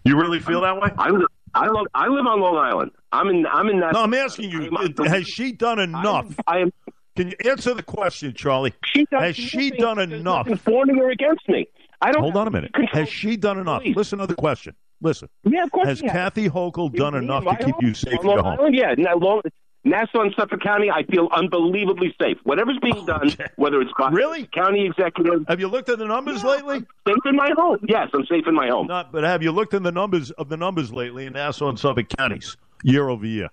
You 0.06 0.18
really 0.18 0.40
feel 0.40 0.62
that 0.62 0.82
way? 0.82 0.90
I 0.98 1.10
live. 1.10 1.28
I 1.54 1.68
live. 1.68 1.88
I 1.94 2.08
live 2.08 2.26
on 2.26 2.40
Long 2.40 2.58
Island. 2.58 2.92
I'm 3.12 3.28
in. 3.30 3.46
I'm 3.48 3.70
in 3.70 3.80
that. 3.80 3.94
No, 3.94 4.04
I'm 4.04 4.14
asking 4.14 4.52
you, 4.52 4.70
has 5.06 5.28
she 5.28 5.52
done 5.52 5.80
enough? 5.80 6.34
I 6.48 6.60
am. 6.60 6.74
Can 7.16 7.30
you 7.30 7.36
answer 7.50 7.74
the 7.74 7.84
question, 7.84 8.34
Charlie? 8.34 8.74
She 8.86 9.06
Has 9.12 9.36
she 9.36 9.72
done 9.72 9.98
there's 9.98 10.12
enough? 10.12 10.48
For 10.62 10.86
me 10.86 11.00
or 11.00 11.10
against 11.10 11.50
me. 11.50 11.68
I 12.02 12.12
don't. 12.12 12.22
Hold 12.22 12.38
on 12.38 12.48
a 12.48 12.52
minute. 12.52 12.72
Has 12.92 13.10
she 13.10 13.36
done 13.36 13.60
enough? 13.60 13.82
Please. 13.82 13.96
Listen 13.96 14.20
to 14.20 14.28
the 14.28 14.36
question. 14.36 14.74
Listen. 15.02 15.28
Yeah, 15.44 15.64
of 15.64 15.72
course. 15.72 15.88
Has. 15.88 16.02
Kathy 16.02 16.50
Hochul 16.50 16.94
done 16.94 17.16
enough 17.16 17.44
to 17.44 17.66
keep 17.66 17.76
you 17.82 17.94
safe 17.94 18.20
your 18.24 18.42
home? 18.42 18.60
Island, 18.60 18.76
yeah. 18.76 18.96
Now, 18.98 19.16
long, 19.16 19.42
Nassau 19.86 20.22
and 20.22 20.34
Suffolk 20.38 20.62
County, 20.62 20.90
I 20.92 21.04
feel 21.04 21.30
unbelievably 21.32 22.14
safe. 22.22 22.38
Whatever's 22.44 22.78
being 22.82 23.06
done, 23.06 23.32
whether 23.56 23.80
it's 23.82 23.92
by 23.98 24.10
Really? 24.10 24.46
county 24.48 24.86
executive, 24.86 25.46
Have 25.48 25.60
you 25.62 25.68
looked 25.70 25.88
at 25.90 25.98
the 26.00 26.06
numbers 26.06 26.44
lately? 26.44 26.80
safe 27.08 27.18
in 27.26 27.36
my 27.36 27.50
home. 27.58 27.78
Yes, 27.88 28.10
I'm 28.14 28.26
safe 28.26 28.46
in 28.46 28.54
my 28.56 28.68
home. 28.68 28.88
Not, 28.88 29.12
but 29.12 29.24
have 29.24 29.42
you 29.42 29.52
looked 29.52 29.74
in 29.74 29.84
the 29.84 29.92
numbers 29.92 30.32
of 30.32 30.50
the 30.50 30.58
numbers 30.58 30.92
lately 30.92 31.26
in 31.26 31.34
Nassau 31.34 31.70
and 31.70 31.80
Suffolk 31.80 32.10
counties, 32.10 32.58
year 32.84 33.08
over 33.08 33.26
year? 33.26 33.50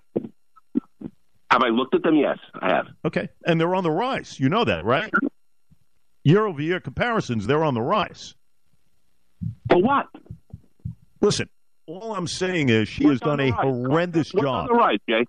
Have 1.49 1.63
I 1.63 1.69
looked 1.69 1.95
at 1.95 2.03
them? 2.03 2.15
Yes, 2.17 2.37
I 2.61 2.69
have. 2.73 2.87
Okay, 3.05 3.29
and 3.45 3.59
they're 3.59 3.73
on 3.73 3.83
the 3.85 3.91
rise. 3.91 4.37
You 4.37 4.49
know 4.49 4.65
that, 4.65 4.83
right? 4.83 5.09
Year 6.25 6.45
over 6.45 6.61
year 6.61 6.81
comparisons, 6.81 7.47
they're 7.47 7.63
on 7.63 7.73
the 7.73 7.81
rise. 7.81 8.35
For 9.71 9.77
what? 9.81 10.07
Listen, 11.21 11.47
all 11.85 12.13
I'm 12.15 12.27
saying 12.27 12.67
is 12.67 12.89
she 12.89 13.05
has 13.05 13.21
What's 13.21 13.21
on 13.23 13.37
done 13.37 13.47
a 13.47 13.51
rise? 13.53 13.61
horrendous 13.63 14.33
What's 14.33 14.43
job 14.45 14.55
on 14.55 14.67
the 14.67 14.73
rise, 14.73 14.99
Jay? 15.09 15.25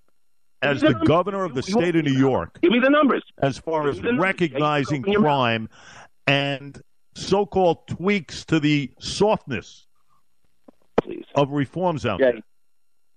As 0.63 0.81
the 0.81 0.89
the 0.89 1.05
governor 1.07 1.45
of 1.45 1.55
the 1.55 1.63
state 1.63 1.95
of 1.97 2.05
New 2.05 2.13
York 2.19 2.59
Give 2.63 2.73
me 2.73 2.81
the 2.81 2.91
numbers. 2.91 3.23
as 3.43 3.59
far 3.59 3.89
as 3.89 3.97
Give 3.97 4.05
me 4.05 4.09
the 4.09 4.13
numbers. 4.15 4.25
recognizing 4.25 5.01
Open 5.03 5.13
your 5.13 5.21
mouth. 5.23 5.29
crime 5.29 5.69
and 6.27 6.83
so-called 7.15 7.87
tweaks 7.89 8.45
to 8.47 8.61
the 8.61 8.91
softness 9.01 9.87
Please. 11.03 11.25
of 11.35 11.51
reforms 11.51 12.05
out 12.07 12.19
Jay, 12.21 12.33
there. 12.33 12.43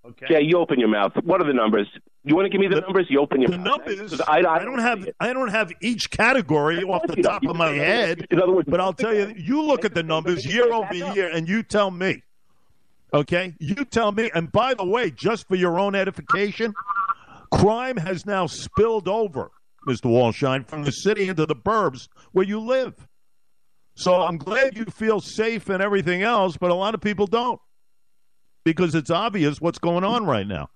Okay. 0.04 0.26
Jay, 0.28 0.42
you 0.42 0.58
open 0.58 0.80
your 0.80 0.88
mouth. 0.88 1.12
What 1.24 1.40
are 1.40 1.46
the 1.46 1.52
numbers? 1.52 1.88
You 2.24 2.34
want 2.36 2.46
to 2.46 2.50
give 2.50 2.60
me 2.60 2.68
the, 2.68 2.76
The- 2.76 2.80
numbers? 2.82 3.06
You 3.08 3.20
open 3.20 3.40
your 3.40 3.50
The 3.50 3.58
mouth. 3.58 3.86
numbers, 3.86 4.20
I, 4.22 4.40
I, 4.40 4.56
I 4.60 4.64
don't 4.64 4.78
have 4.78 5.08
I 5.20 5.32
don't 5.32 5.48
have 5.48 5.72
each 5.80 6.10
category 6.10 6.82
off 6.84 7.02
the 7.06 7.16
top 7.22 7.44
of 7.44 7.56
my 7.56 7.70
head. 7.72 8.26
In 8.30 8.40
other 8.40 8.52
words, 8.52 8.68
But 8.70 8.80
I'll 8.80 8.92
tell 8.92 9.14
you, 9.14 9.32
you 9.36 9.62
look 9.62 9.84
at 9.84 9.94
the 9.94 10.02
numbers 10.02 10.46
year 10.46 10.72
over 10.72 10.94
year, 10.94 11.28
and 11.32 11.48
you 11.48 11.62
tell 11.62 11.90
me. 11.90 12.22
Okay, 13.14 13.54
you 13.58 13.74
tell 13.84 14.10
me. 14.12 14.30
And 14.34 14.50
by 14.50 14.72
the 14.74 14.84
way, 14.86 15.10
just 15.10 15.46
for 15.46 15.54
your 15.56 15.78
own 15.78 15.94
edification, 15.94 16.72
crime 17.52 17.96
has 17.96 18.26
now 18.26 18.46
spilled 18.46 19.08
over, 19.08 19.50
Mr. 19.86 20.06
Walshine, 20.06 20.66
from 20.66 20.82
the 20.82 20.92
city 20.92 21.28
into 21.28 21.46
the 21.46 21.54
burbs 21.54 22.08
where 22.32 22.46
you 22.46 22.58
live. 22.58 22.94
So 23.94 24.22
I'm 24.22 24.38
glad 24.38 24.76
you 24.76 24.86
feel 24.86 25.20
safe 25.20 25.68
and 25.68 25.82
everything 25.82 26.22
else, 26.22 26.56
but 26.56 26.70
a 26.70 26.74
lot 26.74 26.94
of 26.94 27.00
people 27.00 27.26
don't 27.26 27.60
because 28.64 28.94
it's 28.94 29.10
obvious 29.10 29.60
what's 29.60 29.78
going 29.78 30.04
on 30.04 30.24
right 30.24 30.46
now, 30.46 30.70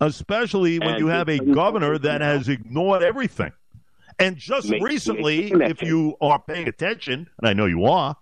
especially 0.00 0.78
when 0.78 0.98
you 0.98 1.06
have 1.06 1.28
a 1.28 1.38
governor 1.38 1.98
that 1.98 2.20
has 2.20 2.48
ignored 2.48 3.02
everything. 3.02 3.52
And 4.18 4.36
just 4.36 4.70
recently, 4.80 5.52
if 5.52 5.82
you 5.82 6.16
are 6.20 6.38
paying 6.38 6.68
attention, 6.68 7.28
and 7.38 7.48
I 7.48 7.52
know 7.52 7.66
you 7.66 7.84
are, 7.86 8.16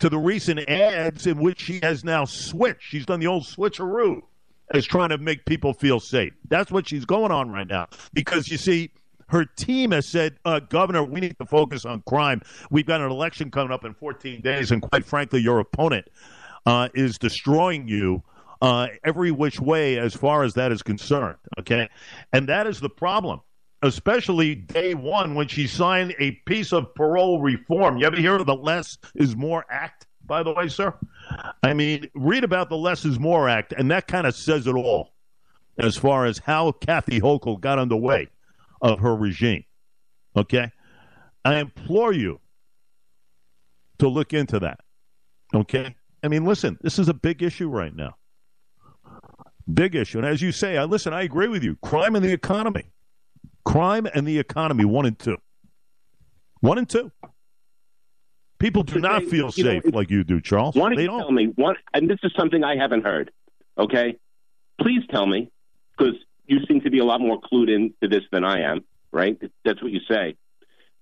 to 0.00 0.08
the 0.08 0.18
recent 0.18 0.68
ads 0.68 1.26
in 1.26 1.38
which 1.38 1.60
she 1.60 1.80
has 1.82 2.04
now 2.04 2.24
switched. 2.24 2.82
She's 2.82 3.06
done 3.06 3.20
the 3.20 3.26
old 3.26 3.44
switcheroo 3.44 4.22
as 4.72 4.86
trying 4.86 5.10
to 5.10 5.18
make 5.18 5.44
people 5.46 5.72
feel 5.72 6.00
safe. 6.00 6.32
That's 6.48 6.70
what 6.70 6.88
she's 6.88 7.04
going 7.04 7.32
on 7.32 7.50
right 7.50 7.66
now. 7.66 7.88
Because 8.12 8.48
you 8.48 8.56
see, 8.56 8.90
her 9.28 9.44
team 9.44 9.92
has 9.92 10.06
said, 10.06 10.36
uh, 10.44 10.60
Governor, 10.60 11.04
we 11.04 11.20
need 11.20 11.38
to 11.38 11.46
focus 11.46 11.84
on 11.84 12.02
crime. 12.02 12.42
We've 12.70 12.86
got 12.86 13.00
an 13.00 13.10
election 13.10 13.50
coming 13.50 13.72
up 13.72 13.84
in 13.84 13.94
14 13.94 14.40
days, 14.40 14.70
and 14.70 14.82
quite 14.82 15.04
frankly, 15.04 15.40
your 15.40 15.60
opponent 15.60 16.08
uh, 16.66 16.88
is 16.94 17.18
destroying 17.18 17.88
you 17.88 18.22
uh, 18.60 18.88
every 19.04 19.30
which 19.30 19.60
way 19.60 19.98
as 19.98 20.14
far 20.14 20.42
as 20.42 20.54
that 20.54 20.72
is 20.72 20.82
concerned. 20.82 21.36
Okay. 21.58 21.88
And 22.32 22.48
that 22.48 22.66
is 22.66 22.80
the 22.80 22.90
problem, 22.90 23.40
especially 23.82 24.54
day 24.54 24.94
one 24.94 25.34
when 25.34 25.48
she 25.48 25.66
signed 25.66 26.14
a 26.18 26.32
piece 26.46 26.72
of 26.72 26.94
parole 26.94 27.40
reform. 27.40 27.98
You 27.98 28.06
ever 28.06 28.16
hear 28.16 28.36
of 28.36 28.46
the 28.46 28.54
Less 28.54 28.98
is 29.14 29.36
More 29.36 29.64
Act, 29.70 30.06
by 30.26 30.42
the 30.42 30.52
way, 30.52 30.68
sir? 30.68 30.94
I 31.62 31.74
mean, 31.74 32.08
read 32.14 32.44
about 32.44 32.68
the 32.68 32.76
Less 32.76 33.04
is 33.04 33.18
More 33.18 33.48
Act, 33.48 33.72
and 33.76 33.90
that 33.90 34.06
kind 34.06 34.26
of 34.26 34.34
says 34.34 34.66
it 34.66 34.74
all 34.74 35.12
as 35.78 35.96
far 35.96 36.26
as 36.26 36.38
how 36.38 36.72
Kathy 36.72 37.20
Hochul 37.20 37.60
got 37.60 37.78
underway 37.78 38.28
of 38.80 39.00
her 39.00 39.14
regime. 39.14 39.64
Okay? 40.36 40.70
I 41.44 41.58
implore 41.58 42.12
you 42.12 42.40
to 43.98 44.08
look 44.08 44.32
into 44.32 44.58
that. 44.60 44.80
Okay? 45.54 45.94
I 46.22 46.28
mean, 46.28 46.44
listen, 46.44 46.78
this 46.82 46.98
is 46.98 47.08
a 47.08 47.14
big 47.14 47.42
issue 47.42 47.68
right 47.68 47.94
now. 47.94 48.16
Big 49.72 49.94
issue. 49.94 50.18
And 50.18 50.26
as 50.26 50.42
you 50.42 50.52
say, 50.52 50.76
I 50.76 50.84
listen, 50.84 51.12
I 51.12 51.22
agree 51.22 51.48
with 51.48 51.62
you. 51.62 51.76
Crime 51.76 52.16
and 52.16 52.24
the 52.24 52.32
economy. 52.32 52.90
Crime 53.64 54.06
and 54.14 54.26
the 54.26 54.38
economy, 54.38 54.84
one 54.84 55.06
and 55.06 55.18
two. 55.18 55.36
One 56.60 56.78
and 56.78 56.88
two. 56.88 57.10
People 58.60 58.82
do 58.84 59.00
not 59.00 59.22
they- 59.22 59.30
feel 59.30 59.50
you 59.56 59.64
know, 59.64 59.80
safe 59.80 59.92
like 59.92 60.10
you 60.10 60.22
do, 60.22 60.40
Charles. 60.40 60.76
Why 60.76 60.90
don't 60.90 60.96
they 60.96 61.02
you 61.02 61.08
don't. 61.08 61.20
tell 61.20 61.32
me 61.32 61.46
what? 61.56 61.78
And 61.92 62.08
this 62.08 62.18
is 62.22 62.32
something 62.38 62.62
I 62.62 62.76
haven't 62.76 63.04
heard. 63.04 63.32
Okay, 63.78 64.16
please 64.80 65.02
tell 65.10 65.26
me 65.26 65.50
because 65.96 66.14
you 66.46 66.58
seem 66.68 66.82
to 66.82 66.90
be 66.90 66.98
a 66.98 67.04
lot 67.04 67.20
more 67.20 67.40
clued 67.40 67.74
into 67.74 68.06
this 68.08 68.22
than 68.30 68.44
I 68.44 68.60
am. 68.60 68.84
Right? 69.12 69.40
That's 69.64 69.82
what 69.82 69.90
you 69.90 70.00
say. 70.08 70.36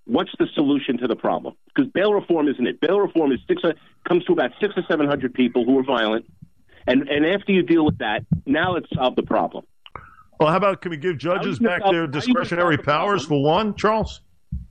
What's 0.05 0.31
the 0.39 0.47
solution 0.55 0.97
to 0.99 1.07
the 1.07 1.15
problem? 1.15 1.53
Because 1.67 1.91
bail 1.91 2.13
reform 2.13 2.47
isn't 2.47 2.65
it? 2.65 2.79
Bail 2.79 2.99
reform 2.99 3.31
is 3.31 3.39
six 3.47 3.61
uh, 3.63 3.73
comes 4.07 4.23
to 4.25 4.33
about 4.33 4.51
six 4.59 4.73
or 4.75 4.83
seven 4.89 5.07
hundred 5.07 5.33
people 5.35 5.65
who 5.65 5.77
are 5.77 5.83
violent, 5.83 6.25
and 6.87 7.07
and 7.07 7.25
after 7.25 7.51
you 7.51 7.61
deal 7.61 7.85
with 7.85 7.99
that, 7.99 8.25
now 8.47 8.73
let's 8.73 8.87
solve 8.95 9.15
the 9.15 9.23
problem. 9.23 9.65
Well, 10.39 10.49
how 10.49 10.55
about 10.57 10.81
can 10.81 10.91
we 10.91 10.97
give 10.97 11.17
judges 11.17 11.59
back 11.59 11.81
solve- 11.81 11.93
their 11.93 12.07
discretionary 12.07 12.75
solve 12.77 12.85
the 12.85 12.91
powers 12.91 13.25
for 13.25 13.43
one, 13.43 13.75
Charles? 13.75 14.21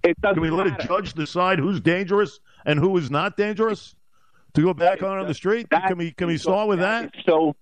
It 0.02 0.20
doesn't 0.20 0.34
Can 0.34 0.42
we 0.42 0.50
let 0.50 0.66
a 0.66 0.86
judge 0.86 1.14
decide 1.14 1.58
who's 1.58 1.80
dangerous 1.80 2.40
and 2.64 2.78
who 2.78 2.96
is 2.96 3.10
not 3.10 3.36
dangerous 3.36 3.94
to 4.54 4.62
go 4.62 4.72
back 4.74 5.02
on 5.02 5.18
on 5.18 5.26
the 5.26 5.34
street? 5.34 5.66
That- 5.70 5.88
Can 5.88 5.98
we 5.98 6.12
can 6.12 6.26
we 6.28 6.38
start 6.38 6.68
with 6.68 6.78
that? 6.80 7.12
So 7.26 7.54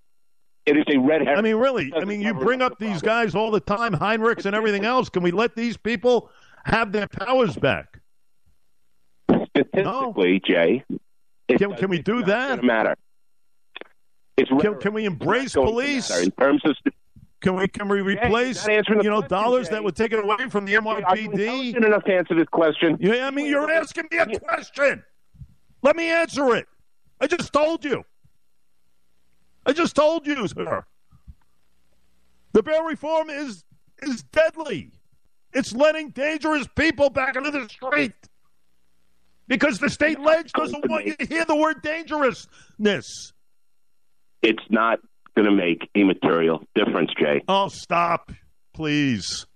it 0.66 0.76
is 0.76 0.84
a 0.92 0.98
red 0.98 1.22
herring. 1.22 1.38
I 1.38 1.42
mean, 1.42 1.56
really? 1.56 1.92
I 1.96 2.04
mean, 2.04 2.20
you 2.20 2.34
bring 2.34 2.58
the 2.60 2.66
up 2.66 2.78
these 2.78 3.00
problem. 3.02 3.24
guys 3.26 3.34
all 3.34 3.50
the 3.50 3.60
time, 3.60 3.92
Heinrichs 3.94 4.46
and 4.46 4.54
everything 4.54 4.84
else. 4.84 5.08
Can 5.08 5.22
we 5.22 5.30
let 5.30 5.54
these 5.56 5.76
people 5.76 6.30
have 6.64 6.92
their 6.92 7.06
powers 7.08 7.56
back? 7.56 8.00
statistically, 9.30 10.40
Jay. 10.44 10.84
Can- 11.48 11.70
does- 11.70 11.78
can 11.80 11.90
we 11.90 12.00
do 12.02 12.22
that? 12.24 12.62
Matter. 12.64 12.96
It's 14.36 14.50
Can, 14.60 14.78
can 14.80 14.92
we 14.92 15.04
embrace 15.06 15.54
police? 15.54 16.10
in 16.22 16.30
terms 16.32 16.60
of 16.64 16.76
Can 17.40 17.54
we 17.54 17.68
can 17.68 17.88
we 17.88 18.00
replace 18.00 18.66
you 18.66 18.76
know 18.76 19.20
question, 19.20 19.28
dollars 19.28 19.68
Jay. 19.68 19.74
that 19.74 19.84
were 19.84 19.92
taken 19.92 20.20
away 20.20 20.48
from 20.48 20.64
the 20.64 20.74
NYPD? 20.74 21.76
enough 21.76 22.04
to 22.04 22.14
answer 22.14 22.34
this 22.34 22.48
question? 22.48 22.96
Yeah, 22.98 23.26
I 23.26 23.30
mean, 23.30 23.46
you're 23.46 23.70
asking 23.70 24.08
me 24.10 24.18
a 24.18 24.40
question. 24.40 25.02
Let 25.82 25.96
me 25.96 26.08
answer 26.08 26.54
it. 26.56 26.66
I 27.20 27.26
just 27.26 27.52
told 27.52 27.84
you. 27.84 28.04
I 29.66 29.72
just 29.72 29.94
told 29.94 30.26
you, 30.26 30.46
sir. 30.48 30.84
The 32.52 32.62
bail 32.62 32.84
reform 32.84 33.28
is 33.28 33.64
is 34.02 34.22
deadly. 34.22 34.92
It's 35.52 35.74
letting 35.74 36.10
dangerous 36.10 36.66
people 36.74 37.10
back 37.10 37.36
into 37.36 37.50
the 37.50 37.68
street 37.68 38.12
because 39.48 39.78
the 39.78 39.90
state 39.90 40.20
ledge 40.20 40.52
doesn't 40.52 40.88
want 40.88 41.06
you 41.06 41.14
to 41.16 41.26
hear 41.26 41.44
the 41.44 41.56
word 41.56 41.82
dangerousness. 41.82 43.32
It's 44.42 44.62
not 44.70 45.00
going 45.36 45.46
to 45.46 45.52
make 45.54 45.88
a 45.94 46.02
material 46.04 46.62
difference, 46.74 47.10
Jay. 47.18 47.42
Oh, 47.46 47.68
stop, 47.68 48.32
please. 48.74 49.46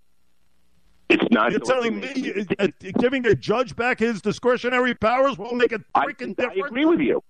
It's 1.09 1.25
not. 1.33 1.51
You're 1.51 1.61
telling 1.61 1.99
me 1.99 2.13
make- 2.15 2.61
uh, 2.61 2.65
uh, 2.65 2.69
giving 2.99 3.27
a 3.27 3.35
judge 3.35 3.75
back 3.75 3.99
his 3.99 4.21
discretionary 4.23 4.95
powers 4.95 5.37
won't 5.39 5.57
make 5.57 5.73
a 5.73 5.81
I, 5.95 6.07
freaking 6.07 6.35
I 6.39 6.43
difference? 6.45 6.67
agree 6.69 6.85
with 6.85 7.01
you. 7.01 7.23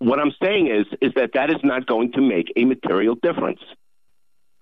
What 0.00 0.18
I'm 0.18 0.32
saying 0.42 0.66
is, 0.66 0.86
is 1.00 1.12
that 1.16 1.30
that 1.34 1.48
is 1.50 1.56
not 1.62 1.86
going 1.86 2.12
to 2.12 2.20
make 2.20 2.52
a 2.56 2.64
material 2.64 3.14
difference. 3.22 3.60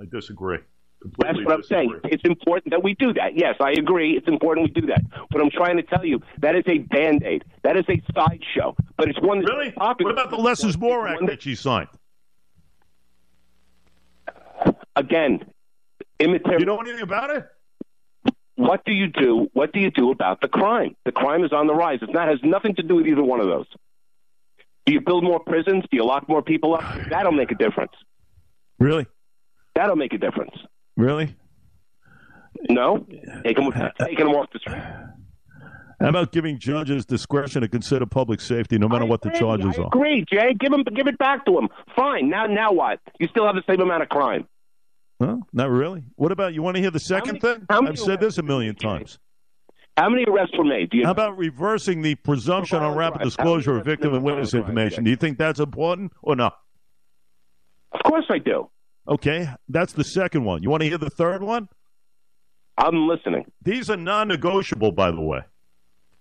I 0.01 0.05
disagree. 0.05 0.59
Completely 1.01 1.33
That's 1.43 1.47
what 1.47 1.55
I'm 1.57 1.63
saying. 1.65 2.01
It's 2.05 2.23
important 2.25 2.71
that 2.71 2.85
we 2.85 2.95
do 2.95 3.13
that. 3.15 3.37
Yes, 3.37 3.57
I 3.61 3.73
agree. 3.73 4.13
It's 4.17 4.29
important 4.29 4.73
we 4.73 4.81
do 4.81 4.87
that. 4.89 5.01
But 5.31 5.41
I'm 5.41 5.51
trying 5.51 5.77
to 5.79 5.83
tell 5.83 6.05
you 6.05 6.21
that 6.39 6.55
is 6.55 6.63
a 6.69 6.79
band 6.79 7.25
aid. 7.25 7.45
That 7.65 7.77
is 7.77 7.85
a 7.89 8.01
sideshow. 8.15 8.77
But 8.97 9.09
it's 9.09 9.21
one 9.21 9.41
that's 9.41 9.51
Really? 9.51 9.73
popular. 9.73 10.13
What 10.13 10.21
about 10.21 10.31
the 10.31 10.41
Less 10.41 10.63
is 10.63 10.79
More 10.79 11.09
Act 11.09 11.27
that 11.27 11.43
she 11.43 11.57
signed? 11.57 11.89
Again, 14.97 15.41
immaterial. 16.19 16.61
You 16.61 16.67
know 16.67 16.81
anything 16.81 17.03
about 17.03 17.31
it? 17.31 17.47
what 18.57 18.85
do 18.85 18.93
you 18.93 19.09
do? 19.09 19.49
What 19.53 19.73
do 19.73 19.81
you 19.81 19.91
do 19.91 20.11
about 20.11 20.41
the 20.41 20.49
crime? 20.49 20.95
The 21.05 21.13
crime 21.13 21.45
is 21.45 21.53
on 21.53 21.67
the 21.67 21.75
rise. 21.75 21.99
It's 22.03 22.13
not 22.13 22.29
has 22.29 22.39
nothing 22.45 22.75
to 22.77 22.83
do 22.83 22.97
with 22.97 23.07
either 23.07 23.23
one 23.23 23.41
of 23.41 23.47
those. 23.47 23.67
Do 24.87 24.93
you 24.93 25.01
build 25.01 25.25
more 25.25 25.41
prisons? 25.41 25.85
Do 25.91 25.97
you 25.97 26.05
lock 26.05 26.29
more 26.29 26.43
people 26.43 26.75
up? 26.75 26.85
That'll 27.11 27.33
make 27.33 27.51
a 27.51 27.55
difference. 27.55 27.93
Really? 28.79 29.07
That'll 29.75 29.97
make 29.97 30.13
a 30.13 30.19
difference. 30.19 30.53
Really? 30.97 31.37
No, 32.69 33.07
take 33.45 33.57
them, 33.57 33.73
taking 33.99 34.27
them 34.27 34.35
off 34.35 34.49
the 34.53 34.59
street. 34.59 34.77
How 36.01 36.09
about 36.09 36.33
giving 36.33 36.59
judges 36.59 37.07
discretion 37.07 37.63
to 37.63 37.69
consider 37.69 38.07
public 38.07 38.41
safety 38.41 38.77
no 38.77 38.89
matter 38.89 39.05
I 39.05 39.09
what 39.09 39.23
the 39.23 39.31
charges 39.31 39.79
I 39.79 39.83
are? 39.83 39.87
agree, 39.87 40.25
Jay. 40.31 40.53
Give 40.59 40.73
him, 40.73 40.85
give 40.95 41.07
it 41.07 41.17
back 41.17 41.47
to 41.47 41.59
him. 41.59 41.69
Fine. 41.97 42.29
Now, 42.29 42.47
now 42.47 42.73
what? 42.73 42.99
You 43.21 43.29
still 43.29 43.47
have 43.47 43.55
the 43.55 43.63
same 43.69 43.81
amount 43.81 44.03
of 44.03 44.09
crime. 44.09 44.47
Not 45.53 45.71
really. 45.71 46.05
What 46.17 46.33
about 46.33 46.55
you 46.55 46.63
want 46.63 46.77
to 46.77 46.81
hear 46.81 46.91
the 46.91 47.01
second 47.01 47.43
many- 47.43 47.57
thing? 47.59 47.67
I've 47.69 47.99
said 47.99 48.21
this 48.21 48.39
a 48.39 48.43
million 48.43 48.71
arrests 48.71 48.85
were 48.85 48.93
made? 48.93 48.99
times. 48.99 49.19
How 49.97 50.09
many 50.09 50.25
arrests 50.25 50.57
were 50.57 50.65
made? 50.65 50.91
Do 50.91 50.99
you? 50.99 51.05
How 51.05 51.11
about 51.11 51.37
reversing 51.37 52.03
the 52.03 52.15
presumption 52.15 52.79
on 52.83 52.97
rapid 52.97 53.19
crimes. 53.19 53.37
disclosure 53.37 53.79
of 53.79 53.85
victim 53.85 54.15
and 54.15 54.25
witness 54.25 54.51
for 54.51 54.59
violent 54.59 54.75
crimes, 54.75 54.79
information? 54.79 55.05
Do 55.05 55.11
you 55.11 55.17
think 55.17 55.39
that's 55.39 55.61
important 55.61 56.13
or 56.23 56.35
not? 56.35 56.59
Of 57.93 58.01
course 58.05 58.25
I 58.31 58.39
do. 58.39 58.71
Okay, 59.07 59.49
that's 59.69 59.93
the 59.93 60.05
second 60.05 60.45
one. 60.45 60.63
You 60.63 60.71
want 60.71 60.83
to 60.83 60.89
hear 60.89 60.99
the 60.99 61.11
third 61.11 61.43
one? 61.43 61.69
I'm 62.79 63.07
listening. 63.07 63.45
These 63.63 63.91
are 63.91 63.97
non 63.97 64.29
negotiable, 64.29 64.93
by 64.93 65.11
the 65.11 65.21
way. 65.21 65.41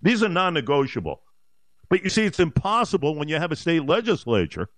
These 0.01 0.21
are 0.23 0.29
non 0.29 0.53
negotiable. 0.53 1.21
But 1.89 2.03
you 2.03 2.09
see, 2.09 2.23
it's 2.23 2.39
impossible 2.39 3.15
when 3.15 3.27
you 3.27 3.35
have 3.37 3.51
a 3.51 3.55
state 3.55 3.85
legislature 3.85 4.69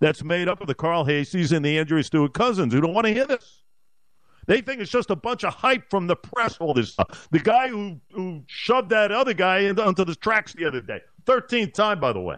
that's 0.00 0.24
made 0.24 0.48
up 0.48 0.60
of 0.60 0.66
the 0.66 0.74
Carl 0.74 1.04
Heasties 1.04 1.52
and 1.52 1.64
the 1.64 1.78
Andrea 1.78 2.02
Stewart 2.02 2.32
Cousins 2.32 2.72
who 2.72 2.80
don't 2.80 2.94
want 2.94 3.06
to 3.06 3.12
hear 3.12 3.26
this. 3.26 3.62
They 4.46 4.60
think 4.60 4.80
it's 4.80 4.90
just 4.90 5.10
a 5.10 5.16
bunch 5.16 5.44
of 5.44 5.54
hype 5.54 5.90
from 5.90 6.06
the 6.06 6.16
press, 6.16 6.56
all 6.58 6.74
this 6.74 6.92
stuff. 6.92 7.28
The 7.30 7.38
guy 7.38 7.68
who, 7.68 8.00
who 8.12 8.42
shoved 8.46 8.90
that 8.90 9.12
other 9.12 9.34
guy 9.34 9.60
into, 9.60 9.84
onto 9.84 10.04
the 10.04 10.14
tracks 10.14 10.52
the 10.54 10.66
other 10.66 10.80
day, 10.80 11.00
13th 11.26 11.74
time, 11.74 12.00
by 12.00 12.12
the 12.12 12.20
way. 12.20 12.36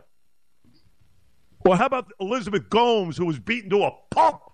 Well, 1.65 1.79
how 1.79 1.87
about 1.87 2.13
Elizabeth 2.21 2.69
Gomes, 2.69 3.17
who 3.17 3.27
was 3.27 3.39
beaten 3.39 3.71
to 3.71 3.85
a 3.85 3.93
pulp 4.11 4.53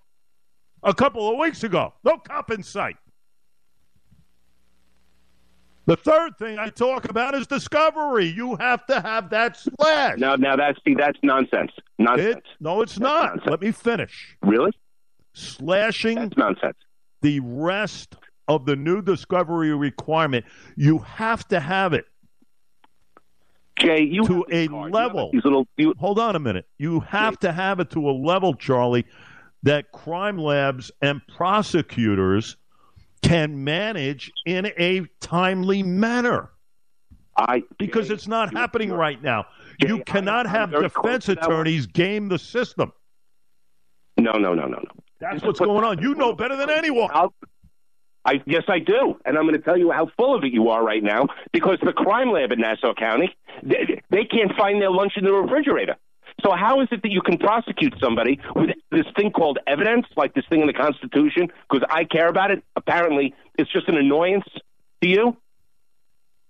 a 0.82 0.94
couple 0.94 1.30
of 1.30 1.38
weeks 1.38 1.64
ago? 1.64 1.94
No 2.04 2.18
cop 2.18 2.50
in 2.50 2.62
sight. 2.62 2.96
The 5.86 5.96
third 5.96 6.36
thing 6.36 6.58
I 6.58 6.68
talk 6.68 7.08
about 7.08 7.34
is 7.34 7.46
discovery. 7.46 8.26
You 8.26 8.56
have 8.56 8.84
to 8.86 9.00
have 9.00 9.30
that 9.30 9.56
splash. 9.56 10.18
Now, 10.18 10.36
now 10.36 10.54
that's 10.54 10.78
see, 10.84 10.94
that's 10.94 11.18
nonsense. 11.22 11.72
Nonsense. 11.98 12.36
It, 12.36 12.44
no, 12.60 12.82
it's 12.82 12.98
not. 12.98 13.36
Nonsense. 13.36 13.50
Let 13.50 13.62
me 13.62 13.70
finish. 13.72 14.36
Really? 14.42 14.72
Slashing 15.32 16.16
that's 16.16 16.36
nonsense. 16.36 16.76
The 17.20 17.40
rest 17.40 18.16
of 18.48 18.64
the 18.64 18.76
new 18.76 19.02
discovery 19.02 19.74
requirement. 19.74 20.44
You 20.76 20.98
have 20.98 21.46
to 21.48 21.60
have 21.60 21.92
it. 21.92 22.06
Jay, 23.78 24.02
you 24.02 24.26
to 24.26 24.44
a 24.50 24.66
level. 24.68 25.30
Little, 25.32 25.68
you, 25.76 25.94
hold 25.98 26.18
on 26.18 26.34
a 26.34 26.40
minute. 26.40 26.66
You 26.78 27.00
have 27.00 27.34
Jay. 27.34 27.48
to 27.48 27.52
have 27.52 27.78
it 27.78 27.90
to 27.90 28.10
a 28.10 28.12
level, 28.12 28.54
Charlie, 28.54 29.06
that 29.62 29.92
crime 29.92 30.38
labs 30.38 30.90
and 31.00 31.20
prosecutors 31.28 32.56
can 33.22 33.62
manage 33.62 34.32
in 34.46 34.66
a 34.78 35.06
timely 35.20 35.82
manner. 35.82 36.50
I 37.36 37.62
because 37.78 38.08
Jay, 38.08 38.14
it's 38.14 38.26
not 38.26 38.52
happening 38.52 38.92
right 38.92 39.22
now. 39.22 39.46
You 39.78 40.02
cannot 40.04 40.46
I, 40.46 40.50
have 40.50 40.72
defense 40.72 41.28
attorneys 41.28 41.86
game 41.86 42.28
the 42.28 42.38
system. 42.38 42.92
No, 44.16 44.32
no, 44.32 44.54
no, 44.54 44.66
no, 44.66 44.78
no. 44.78 44.90
That's 45.20 45.42
what's 45.42 45.60
going 45.60 45.84
on. 45.84 46.00
You 46.00 46.14
know 46.14 46.32
better 46.34 46.56
than 46.56 46.70
anyone. 46.70 47.10
I'll, 47.12 47.34
I 48.24 48.42
yes, 48.46 48.64
I 48.68 48.78
do, 48.78 49.16
and 49.24 49.36
I'm 49.36 49.44
going 49.44 49.54
to 49.54 49.64
tell 49.64 49.76
you 49.76 49.90
how 49.90 50.10
full 50.16 50.34
of 50.34 50.44
it 50.44 50.52
you 50.52 50.68
are 50.68 50.84
right 50.84 51.02
now 51.02 51.28
because 51.52 51.78
the 51.82 51.92
crime 51.92 52.30
lab 52.30 52.52
in 52.52 52.60
Nassau 52.60 52.94
County 52.94 53.34
they, 53.62 54.02
they 54.10 54.24
can't 54.24 54.54
find 54.56 54.80
their 54.80 54.90
lunch 54.90 55.12
in 55.16 55.24
the 55.24 55.32
refrigerator. 55.32 55.96
So 56.44 56.52
how 56.52 56.80
is 56.82 56.88
it 56.92 57.02
that 57.02 57.10
you 57.10 57.20
can 57.20 57.38
prosecute 57.38 57.94
somebody 58.00 58.38
with 58.54 58.70
this 58.92 59.06
thing 59.16 59.32
called 59.32 59.58
evidence, 59.66 60.06
like 60.16 60.34
this 60.34 60.44
thing 60.48 60.60
in 60.60 60.68
the 60.68 60.72
Constitution, 60.72 61.48
because 61.68 61.86
I 61.90 62.04
care 62.04 62.28
about 62.28 62.52
it? 62.52 62.62
Apparently, 62.76 63.34
it's 63.58 63.70
just 63.72 63.88
an 63.88 63.96
annoyance 63.96 64.44
to 65.02 65.08
you 65.08 65.36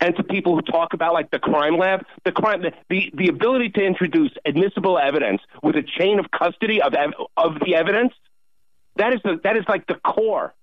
and 0.00 0.14
to 0.16 0.22
people 0.22 0.54
who 0.54 0.62
talk 0.62 0.92
about 0.92 1.14
like 1.14 1.30
the 1.30 1.38
crime 1.38 1.78
lab, 1.78 2.04
the 2.24 2.32
crime, 2.32 2.62
the, 2.62 2.72
the, 2.90 3.10
the 3.14 3.28
ability 3.28 3.70
to 3.70 3.84
introduce 3.84 4.32
admissible 4.44 4.98
evidence 4.98 5.40
with 5.62 5.76
a 5.76 5.82
chain 5.82 6.18
of 6.18 6.26
custody 6.30 6.80
of 6.82 6.92
of 7.36 7.54
the 7.64 7.74
evidence. 7.74 8.12
That 8.98 9.14
is 9.14 9.20
the, 9.24 9.40
that 9.44 9.56
is 9.56 9.64
like 9.68 9.86
the 9.86 9.94
core 9.94 10.54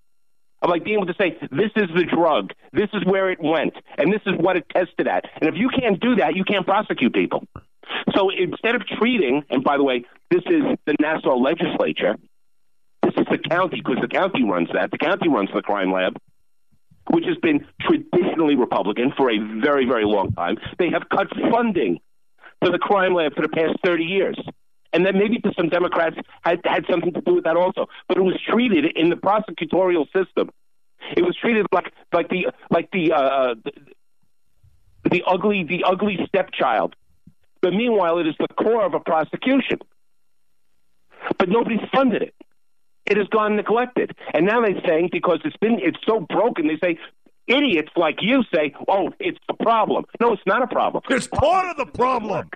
of 0.62 0.70
like 0.70 0.84
being 0.84 0.98
able 0.98 1.08
to 1.08 1.16
say 1.20 1.38
this 1.52 1.72
is 1.76 1.90
the 1.96 2.04
drug, 2.04 2.52
this 2.74 2.90
is 2.94 3.04
where 3.06 3.32
it 3.32 3.40
went, 3.42 3.74
and 3.98 4.12
this 4.12 4.22
is 4.26 4.34
what 4.38 4.58
it 4.58 4.66
tested 4.70 5.08
at. 5.08 5.26
And 5.42 5.50
if 5.50 5.56
you 5.56 5.70
can't 5.70 6.00
do 6.00 6.16
that, 6.16 6.36
you 6.36 6.44
can't 6.44 6.66
prosecute 6.66 7.14
people. 7.14 7.44
So 8.16 8.30
instead 8.30 8.76
of 8.76 8.86
treating, 9.00 9.44
and 9.50 9.64
by 9.64 9.78
the 9.78 9.84
way, 9.84 10.06
this 10.30 10.44
is 10.46 10.64
the 10.86 10.96
Nassau 11.00 11.38
legislature, 11.38 12.16
this 13.04 13.14
is 13.18 13.26
the 13.30 13.38
county 13.38 13.78
because 13.78 14.02
the 14.02 14.08
county 14.08 14.44
runs 14.44 14.70
that. 14.74 14.92
The 14.92 14.98
county 14.98 15.30
runs 15.30 15.50
the 15.54 15.62
crime 15.62 15.92
lab, 15.92 16.18
which 17.12 17.26
has 17.26 17.38
been 17.38 17.66
traditionally 17.80 18.56
Republican 18.56 19.14
for 19.16 19.30
a 19.30 19.38
very, 19.62 19.86
very 19.86 20.06
long 20.06 20.32
time. 20.32 20.58
They 20.80 20.90
have 20.90 21.04
cut 21.10 21.28
funding 21.52 22.00
for 22.62 22.72
the 22.72 22.80
crime 22.80 23.14
lab 23.14 23.36
for 23.36 23.44
the 23.44 23.50
past 23.50 23.78
30 23.84 24.04
years. 24.04 24.40
And 24.96 25.06
then 25.06 25.18
maybe 25.18 25.42
some 25.58 25.70
Democrats 25.70 26.16
had, 26.42 26.62
had 26.64 26.86
something 26.90 27.14
to 27.14 27.22
do 27.22 27.36
with 27.36 27.44
that 27.44 27.58
also. 27.58 27.88
But 28.08 28.18
it 28.18 28.22
was 28.22 28.40
treated 28.50 28.86
in 28.96 29.10
the 29.10 29.16
prosecutorial 29.16 30.06
system. 30.06 30.50
It 31.16 31.24
was 31.24 31.36
treated 31.36 31.68
like 31.72 31.92
like 32.14 32.30
the 32.30 32.48
like 32.72 32.90
the 32.92 33.12
uh, 33.12 33.56
the, 33.64 33.72
the 35.12 35.24
ugly 35.28 35.64
the 35.64 35.84
ugly 35.84 36.18
stepchild 36.28 36.96
but 37.66 37.74
meanwhile, 37.74 38.20
it 38.20 38.28
is 38.28 38.36
the 38.40 38.48
core 38.48 38.86
of 38.86 38.94
a 38.94 39.00
prosecution. 39.00 39.80
But 41.40 41.50
nobody's 41.50 41.80
funded 41.92 42.22
it. 42.22 42.36
It 43.08 43.18
has 43.18 43.28
gone 43.30 43.56
neglected. 43.56 44.16
And 44.36 44.46
now 44.46 44.62
they're 44.62 44.80
saying 44.86 45.10
because 45.12 45.40
it's 45.44 45.58
been 45.58 45.80
it's 45.82 45.98
so 46.06 46.20
broken, 46.20 46.68
they 46.68 46.78
say 46.78 47.00
idiots 47.48 47.90
like 47.96 48.18
you 48.22 48.44
say, 48.54 48.76
"Oh, 48.88 49.10
it's 49.20 49.40
a 49.50 49.56
problem." 49.56 50.06
No, 50.22 50.34
it's 50.34 50.46
not 50.46 50.62
a 50.62 50.68
problem. 50.68 51.02
It's 51.10 51.26
part 51.26 51.72
of 51.72 51.78
the 51.78 51.92
problem. 51.92 52.52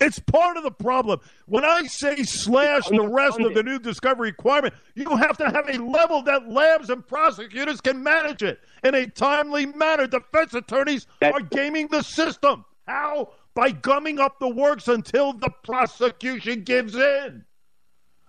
It's 0.00 0.18
part 0.18 0.56
of 0.56 0.64
the 0.64 0.70
problem. 0.70 1.20
When 1.46 1.64
I 1.64 1.84
say 1.84 2.24
slash 2.24 2.88
the 2.88 3.06
rest 3.06 3.40
of 3.40 3.54
the 3.54 3.62
new 3.62 3.78
discovery 3.78 4.30
requirement, 4.30 4.74
you 4.94 5.16
have 5.16 5.38
to 5.38 5.48
have 5.48 5.68
a 5.68 5.78
level 5.78 6.22
that 6.22 6.48
labs 6.48 6.90
and 6.90 7.06
prosecutors 7.06 7.80
can 7.80 8.02
manage 8.02 8.42
it 8.42 8.60
in 8.82 8.94
a 8.94 9.06
timely 9.06 9.66
manner. 9.66 10.06
Defense 10.06 10.52
attorneys 10.54 11.06
are 11.22 11.40
gaming 11.40 11.88
the 11.88 12.02
system. 12.02 12.64
How? 12.86 13.30
By 13.54 13.70
gumming 13.70 14.18
up 14.18 14.40
the 14.40 14.48
works 14.48 14.88
until 14.88 15.32
the 15.32 15.50
prosecution 15.62 16.62
gives 16.64 16.96
in. 16.96 17.44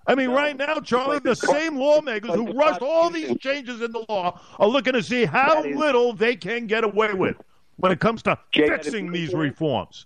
I 0.08 0.14
mean, 0.14 0.30
no, 0.30 0.36
right 0.36 0.56
now, 0.56 0.80
Charlie, 0.82 1.20
the 1.20 1.36
same 1.36 1.78
lawmakers 1.78 2.36
who 2.36 2.54
rushed 2.54 2.82
all 2.82 3.10
these 3.10 3.36
changes 3.40 3.82
in 3.82 3.92
the 3.92 4.06
law 4.08 4.40
are 4.60 4.68
looking 4.68 4.94
to 4.94 5.02
see 5.02 5.26
how 5.26 5.64
is, 5.64 5.76
little 5.76 6.14
they 6.14 6.36
can 6.36 6.68
get 6.68 6.84
away 6.84 7.14
with 7.14 7.38
when 7.78 7.92
it 7.92 8.00
comes 8.00 8.22
to 8.24 8.38
Jay, 8.52 8.68
fixing 8.68 9.12
these 9.12 9.34
reforms. 9.34 10.06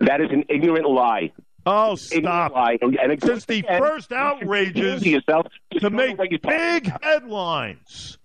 That 0.00 0.20
is 0.20 0.30
an 0.30 0.44
ignorant 0.48 0.88
lie. 0.88 1.32
Oh, 1.66 1.96
stop. 1.96 2.52
Lie. 2.52 2.78
And, 2.80 2.96
and 2.96 3.22
Since 3.22 3.44
the 3.44 3.58
again, 3.58 3.80
first 3.80 4.12
outrages 4.12 5.02
to 5.02 5.90
make 5.90 6.18
big 6.42 6.92
headlines 7.02 8.18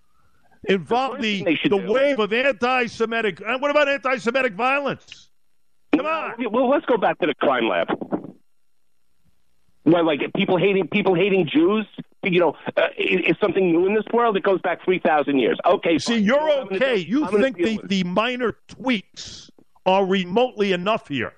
involve 0.64 1.22
the, 1.22 1.44
the 1.70 1.78
wave 1.78 2.20
of 2.20 2.32
anti 2.32 2.86
Semitic. 2.86 3.42
Uh, 3.42 3.58
what 3.60 3.72
about 3.72 3.90
anti 3.90 4.18
Semitic 4.18 4.54
violence? 4.54 5.30
Come 5.96 6.06
on. 6.06 6.36
Well, 6.52 6.70
let's 6.70 6.86
go 6.86 6.98
back 6.98 7.20
to 7.20 7.28
the 7.28 7.36
crime 7.36 7.68
lab. 7.68 7.88
Well, 9.86 10.06
like 10.06 10.22
people 10.36 10.58
hating 10.58 10.88
people 10.88 11.14
hating 11.14 11.50
Jews, 11.52 11.86
you 12.24 12.40
know, 12.40 12.56
uh, 12.78 12.88
is, 12.98 13.36
something 13.42 13.72
new 13.72 13.86
in 13.86 13.94
this 13.94 14.06
world. 14.14 14.38
It 14.38 14.44
goes 14.44 14.62
back 14.62 14.84
three 14.86 15.00
thousand 15.00 15.40
years. 15.40 15.60
Okay, 15.66 15.98
see, 15.98 16.14
fine. 16.14 16.24
you're 16.24 16.50
okay. 16.62 16.96
you 16.96 17.28
think 17.28 17.58
the, 17.58 17.80
the 17.84 18.04
minor 18.06 18.56
tweaks 18.70 19.52
are 19.86 20.06
remotely 20.06 20.72
enough 20.72 21.10
here. 21.10 21.34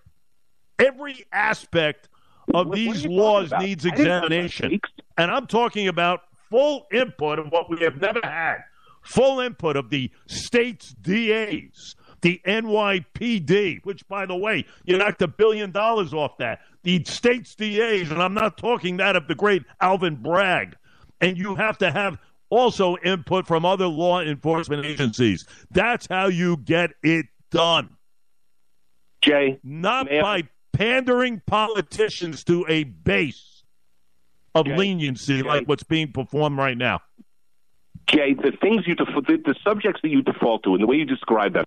Every 0.79 1.25
aspect 1.31 2.09
of 2.53 2.67
what, 2.67 2.75
these 2.75 3.03
what 3.07 3.11
laws 3.11 3.53
needs 3.59 3.85
examination, 3.85 4.79
and 5.17 5.31
I'm 5.31 5.47
talking 5.47 5.87
about 5.87 6.21
full 6.49 6.85
input 6.91 7.39
of 7.39 7.51
what 7.51 7.69
we 7.69 7.79
have 7.81 7.99
never 7.99 8.19
had. 8.23 8.57
Full 9.03 9.39
input 9.39 9.75
of 9.75 9.89
the 9.89 10.11
state's 10.27 10.89
DAs, 10.93 11.95
the 12.21 12.41
NYPD, 12.45 13.85
which, 13.85 14.07
by 14.07 14.25
the 14.25 14.35
way, 14.35 14.65
you 14.83 14.97
knocked 14.97 15.21
a 15.21 15.27
billion 15.27 15.71
dollars 15.71 16.13
off 16.13 16.37
that. 16.39 16.59
The 16.83 17.03
state's 17.05 17.53
DAs, 17.55 18.09
and 18.09 18.21
I'm 18.21 18.33
not 18.33 18.57
talking 18.57 18.97
that 18.97 19.15
of 19.15 19.27
the 19.27 19.35
great 19.35 19.63
Alvin 19.79 20.15
Bragg. 20.15 20.75
And 21.21 21.37
you 21.37 21.55
have 21.55 21.77
to 21.79 21.91
have 21.91 22.17
also 22.49 22.97
input 22.97 23.45
from 23.45 23.63
other 23.63 23.87
law 23.87 24.21
enforcement 24.21 24.85
agencies. 24.85 25.45
That's 25.71 26.07
how 26.09 26.27
you 26.27 26.57
get 26.57 26.91
it 27.03 27.27
done. 27.51 27.97
Jay, 29.21 29.59
not 29.63 30.07
by 30.07 30.43
pandering 30.77 31.41
politicians 31.45 32.43
to 32.45 32.65
a 32.67 32.83
base 32.83 33.63
of 34.53 34.65
Jay, 34.65 34.75
leniency 34.75 35.41
Jay. 35.41 35.47
like 35.47 35.67
what's 35.67 35.83
being 35.83 36.11
performed 36.11 36.57
right 36.57 36.77
now. 36.77 37.01
Jay, 38.07 38.33
the 38.35 38.51
things 38.61 38.83
you 38.85 38.95
def- 38.95 39.07
the, 39.27 39.37
the 39.43 39.55
subjects 39.63 40.01
that 40.03 40.09
you 40.09 40.21
default 40.21 40.63
to 40.63 40.73
and 40.73 40.83
the 40.83 40.87
way 40.87 40.95
you 40.95 41.05
describe 41.05 41.53
them 41.53 41.65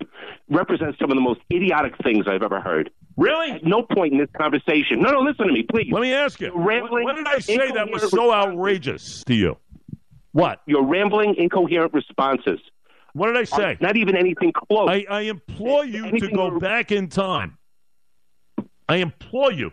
represent 0.49 0.97
some 1.01 1.11
of 1.11 1.17
the 1.17 1.21
most 1.21 1.41
idiotic 1.53 1.95
things 2.03 2.27
I've 2.29 2.43
ever 2.43 2.61
heard. 2.61 2.91
Really? 3.17 3.51
At 3.51 3.65
no 3.65 3.83
point 3.83 4.13
in 4.13 4.21
this 4.21 4.29
conversation. 4.37 5.01
No, 5.01 5.11
no, 5.11 5.21
listen 5.21 5.49
to 5.49 5.53
me, 5.53 5.65
please. 5.69 5.91
Let 5.93 6.01
me 6.01 6.13
ask 6.13 6.41
you. 6.41 6.53
Rambling, 6.55 7.05
what, 7.05 7.17
what 7.17 7.25
did 7.25 7.27
I 7.27 7.41
say 7.41 7.73
that 7.73 7.91
was 7.91 8.09
so 8.11 8.33
outrageous 8.33 9.25
to 9.25 9.35
you? 9.35 9.57
What? 10.31 10.61
Your 10.67 10.87
rambling, 10.87 11.35
incoherent 11.37 11.93
responses. 11.93 12.61
What 13.15 13.27
did 13.27 13.37
I 13.37 13.45
say? 13.45 13.77
Not 13.81 13.97
even 13.97 14.17
anything 14.17 14.53
close. 14.53 14.89
I, 14.89 15.05
I 15.11 15.21
implore 15.23 15.85
you 15.85 16.07
anything 16.07 16.31
to 16.31 16.37
go 16.37 16.61
back 16.61 16.93
in 16.93 17.09
time. 17.09 17.58
I 18.89 18.97
implore 18.97 19.53
you 19.53 19.73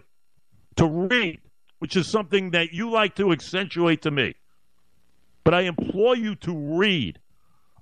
to 0.77 0.85
read, 0.85 1.39
which 1.79 1.95
is 1.95 2.07
something 2.07 2.51
that 2.51 2.73
you 2.73 2.89
like 2.89 3.15
to 3.15 3.31
accentuate 3.31 4.01
to 4.03 4.11
me. 4.11 4.35
But 5.43 5.53
I 5.53 5.61
implore 5.61 6.15
you 6.15 6.35
to 6.37 6.77
read 6.77 7.19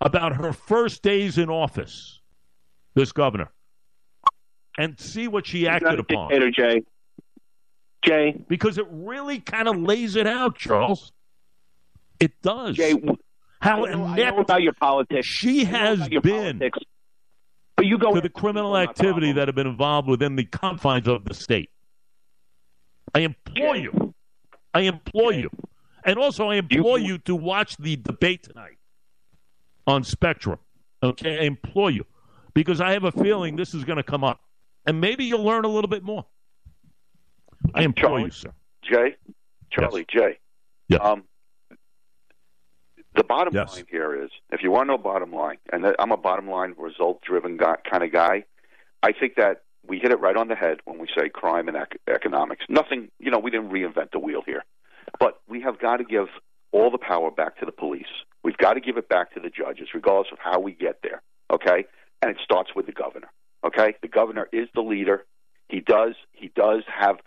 about 0.01 0.35
her 0.35 0.51
first 0.53 1.01
days 1.01 1.37
in 1.37 1.49
office, 1.49 2.19
this 2.93 3.11
governor, 3.11 3.51
and 4.77 4.99
see 4.99 5.27
what 5.27 5.47
she 5.47 5.67
acted 5.67 5.99
upon. 5.99 6.29
Dictator, 6.29 6.51
Jay. 6.51 6.81
Jay, 8.03 8.43
because 8.49 8.77
it 8.77 8.85
really 8.91 9.39
kind 9.39 9.67
of 9.69 9.77
lays 9.77 10.17
it 10.17 10.27
out, 10.27 10.57
Charles. 10.57 11.13
It 12.19 12.33
does. 12.41 12.75
Jay, 12.75 12.95
How 13.61 13.85
I 13.85 13.93
know, 13.93 14.05
I 14.05 14.15
know 14.17 14.39
about 14.39 14.61
your 14.61 14.73
politics. 14.73 15.25
she 15.25 15.63
has 15.63 16.09
been 16.09 16.59
politics, 16.59 16.79
you 17.85 17.97
go 17.97 18.13
to 18.13 18.21
the 18.21 18.29
criminal 18.29 18.77
activity 18.77 19.31
that 19.33 19.47
have 19.47 19.55
been 19.55 19.67
involved 19.67 20.07
within 20.07 20.35
the 20.35 20.45
confines 20.45 21.07
of 21.07 21.25
the 21.25 21.33
state. 21.33 21.69
I 23.13 23.19
implore 23.19 23.75
you. 23.75 24.13
I 24.73 24.81
implore 24.81 25.33
you. 25.33 25.49
And 26.05 26.17
also, 26.17 26.49
I 26.49 26.55
implore 26.55 26.99
you 26.99 27.17
to 27.19 27.35
watch 27.35 27.77
the 27.77 27.95
debate 27.95 28.43
tonight 28.43 28.77
on 29.87 30.03
Spectrum. 30.03 30.59
Okay? 31.01 31.39
I 31.39 31.43
implore 31.43 31.91
you. 31.91 32.05
Because 32.53 32.81
I 32.81 32.91
have 32.91 33.03
a 33.03 33.11
feeling 33.11 33.55
this 33.55 33.73
is 33.73 33.83
going 33.83 33.97
to 33.97 34.03
come 34.03 34.23
up. 34.23 34.39
And 34.85 34.99
maybe 34.99 35.25
you'll 35.25 35.43
learn 35.43 35.65
a 35.65 35.69
little 35.69 35.87
bit 35.87 36.03
more. 36.03 36.25
I 37.73 37.83
implore 37.83 38.11
Charlie? 38.11 38.23
you, 38.25 38.31
sir. 38.31 38.53
Jay, 38.83 39.15
Charlie, 39.71 40.05
Jay. 40.09 40.39
Yes. 40.89 40.99
Um, 41.01 41.23
the 43.15 43.23
bottom 43.23 43.53
Yes. 43.53 43.75
line 43.75 43.85
here 43.89 44.23
is, 44.23 44.31
if 44.51 44.63
you 44.63 44.71
want 44.71 44.83
to 44.87 44.93
know 44.93 44.97
bottom 44.97 45.31
line, 45.31 45.57
and 45.71 45.85
I'm 45.99 46.11
a 46.11 46.17
bottom 46.17 46.49
line, 46.49 46.75
result 46.77 47.21
driven 47.21 47.57
kind 47.57 48.03
of 48.03 48.11
guy, 48.11 48.45
I 49.01 49.11
think 49.11 49.35
that 49.35 49.63
we 49.85 49.99
hit 49.99 50.11
it 50.11 50.19
right 50.19 50.35
on 50.35 50.47
the 50.47 50.55
head 50.55 50.79
when 50.85 50.97
we 50.97 51.07
say 51.17 51.29
crime 51.29 51.67
and 51.67 51.77
ec- 51.77 51.99
economics. 52.07 52.65
Nothing, 52.69 53.09
you 53.19 53.29
know, 53.29 53.39
we 53.39 53.51
didn't 53.51 53.69
reinvent 53.69 54.11
the 54.11 54.19
wheel 54.19 54.41
here, 54.45 54.63
but 55.19 55.41
we 55.47 55.61
have 55.61 55.79
got 55.79 55.97
to 55.97 56.03
give 56.03 56.27
all 56.71 56.89
the 56.89 56.97
power 56.97 57.29
back 57.29 57.57
to 57.59 57.65
the 57.65 57.71
police. 57.71 58.07
We've 58.43 58.57
got 58.57 58.73
to 58.73 58.79
give 58.81 58.97
it 58.97 59.09
back 59.09 59.33
to 59.33 59.39
the 59.39 59.49
judges, 59.49 59.89
regardless 59.93 60.31
of 60.31 60.39
how 60.39 60.59
we 60.59 60.71
get 60.73 60.99
there. 61.03 61.21
Okay, 61.51 61.85
and 62.21 62.31
it 62.31 62.37
starts 62.43 62.71
with 62.75 62.85
the 62.85 62.91
governor. 62.93 63.27
Okay, 63.65 63.95
the 64.01 64.07
governor 64.07 64.47
is 64.51 64.67
the 64.73 64.81
leader. 64.81 65.25
He 65.69 65.79
does 65.81 66.15
he 66.31 66.49
does 66.55 66.83
have 66.87 67.17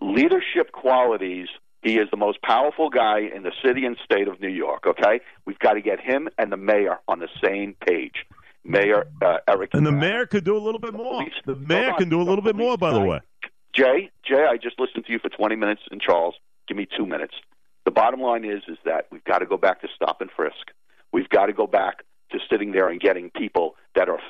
leadership 0.00 0.72
qualities. 0.72 1.48
He 1.86 1.98
is 1.98 2.08
the 2.10 2.16
most 2.16 2.42
powerful 2.42 2.90
guy 2.90 3.20
in 3.20 3.44
the 3.44 3.52
city 3.64 3.86
and 3.86 3.96
state 4.04 4.26
of 4.26 4.40
New 4.40 4.48
York. 4.48 4.88
Okay, 4.88 5.20
we've 5.44 5.58
got 5.60 5.74
to 5.74 5.80
get 5.80 6.00
him 6.00 6.28
and 6.36 6.50
the 6.50 6.56
mayor 6.56 6.98
on 7.06 7.20
the 7.20 7.28
same 7.40 7.76
page. 7.86 8.26
Mayor 8.64 9.06
uh, 9.24 9.36
Eric 9.48 9.70
And 9.72 9.86
the 9.86 9.92
mayor 9.92 10.26
could 10.26 10.42
do 10.42 10.56
a 10.56 10.58
little 10.58 10.80
bit 10.80 10.92
more. 10.92 11.20
Police- 11.20 11.32
The 11.44 11.54
mayor 11.54 11.92
on. 11.92 11.98
can 11.98 12.08
do 12.08 12.20
a 12.20 12.24
little 12.24 12.42
bit 12.42 12.56
more, 12.56 12.76
by 12.76 12.92
the 12.92 12.98
way. 13.00 13.20
Jay, 13.72 14.10
Jay, 14.24 14.44
I 14.50 14.56
just 14.56 14.80
listened 14.80 15.04
to 15.06 15.12
you 15.12 15.20
for 15.20 15.28
20 15.28 15.54
minutes, 15.54 15.82
and 15.92 16.00
Charles, 16.00 16.34
give 16.66 16.76
me 16.76 16.88
two 16.96 17.06
minutes. 17.06 17.34
The 17.84 17.92
bottom 17.92 18.20
line 18.20 18.44
is, 18.44 18.62
is 18.66 18.78
that 18.84 19.06
we've 19.12 19.22
got 19.22 19.38
to 19.38 19.46
go 19.46 19.56
back 19.56 19.80
to 19.82 19.88
stop 19.94 20.20
and 20.20 20.28
frisk. 20.34 20.72
We've 21.12 21.28
got 21.28 21.46
to 21.46 21.52
go 21.52 21.68
back 21.68 22.02
to 22.30 22.38
sitting 22.50 22.72
there 22.72 22.88
and 22.88 23.00
getting 23.00 23.30
people 23.30 23.76
that 23.94 24.08
are 24.08 24.20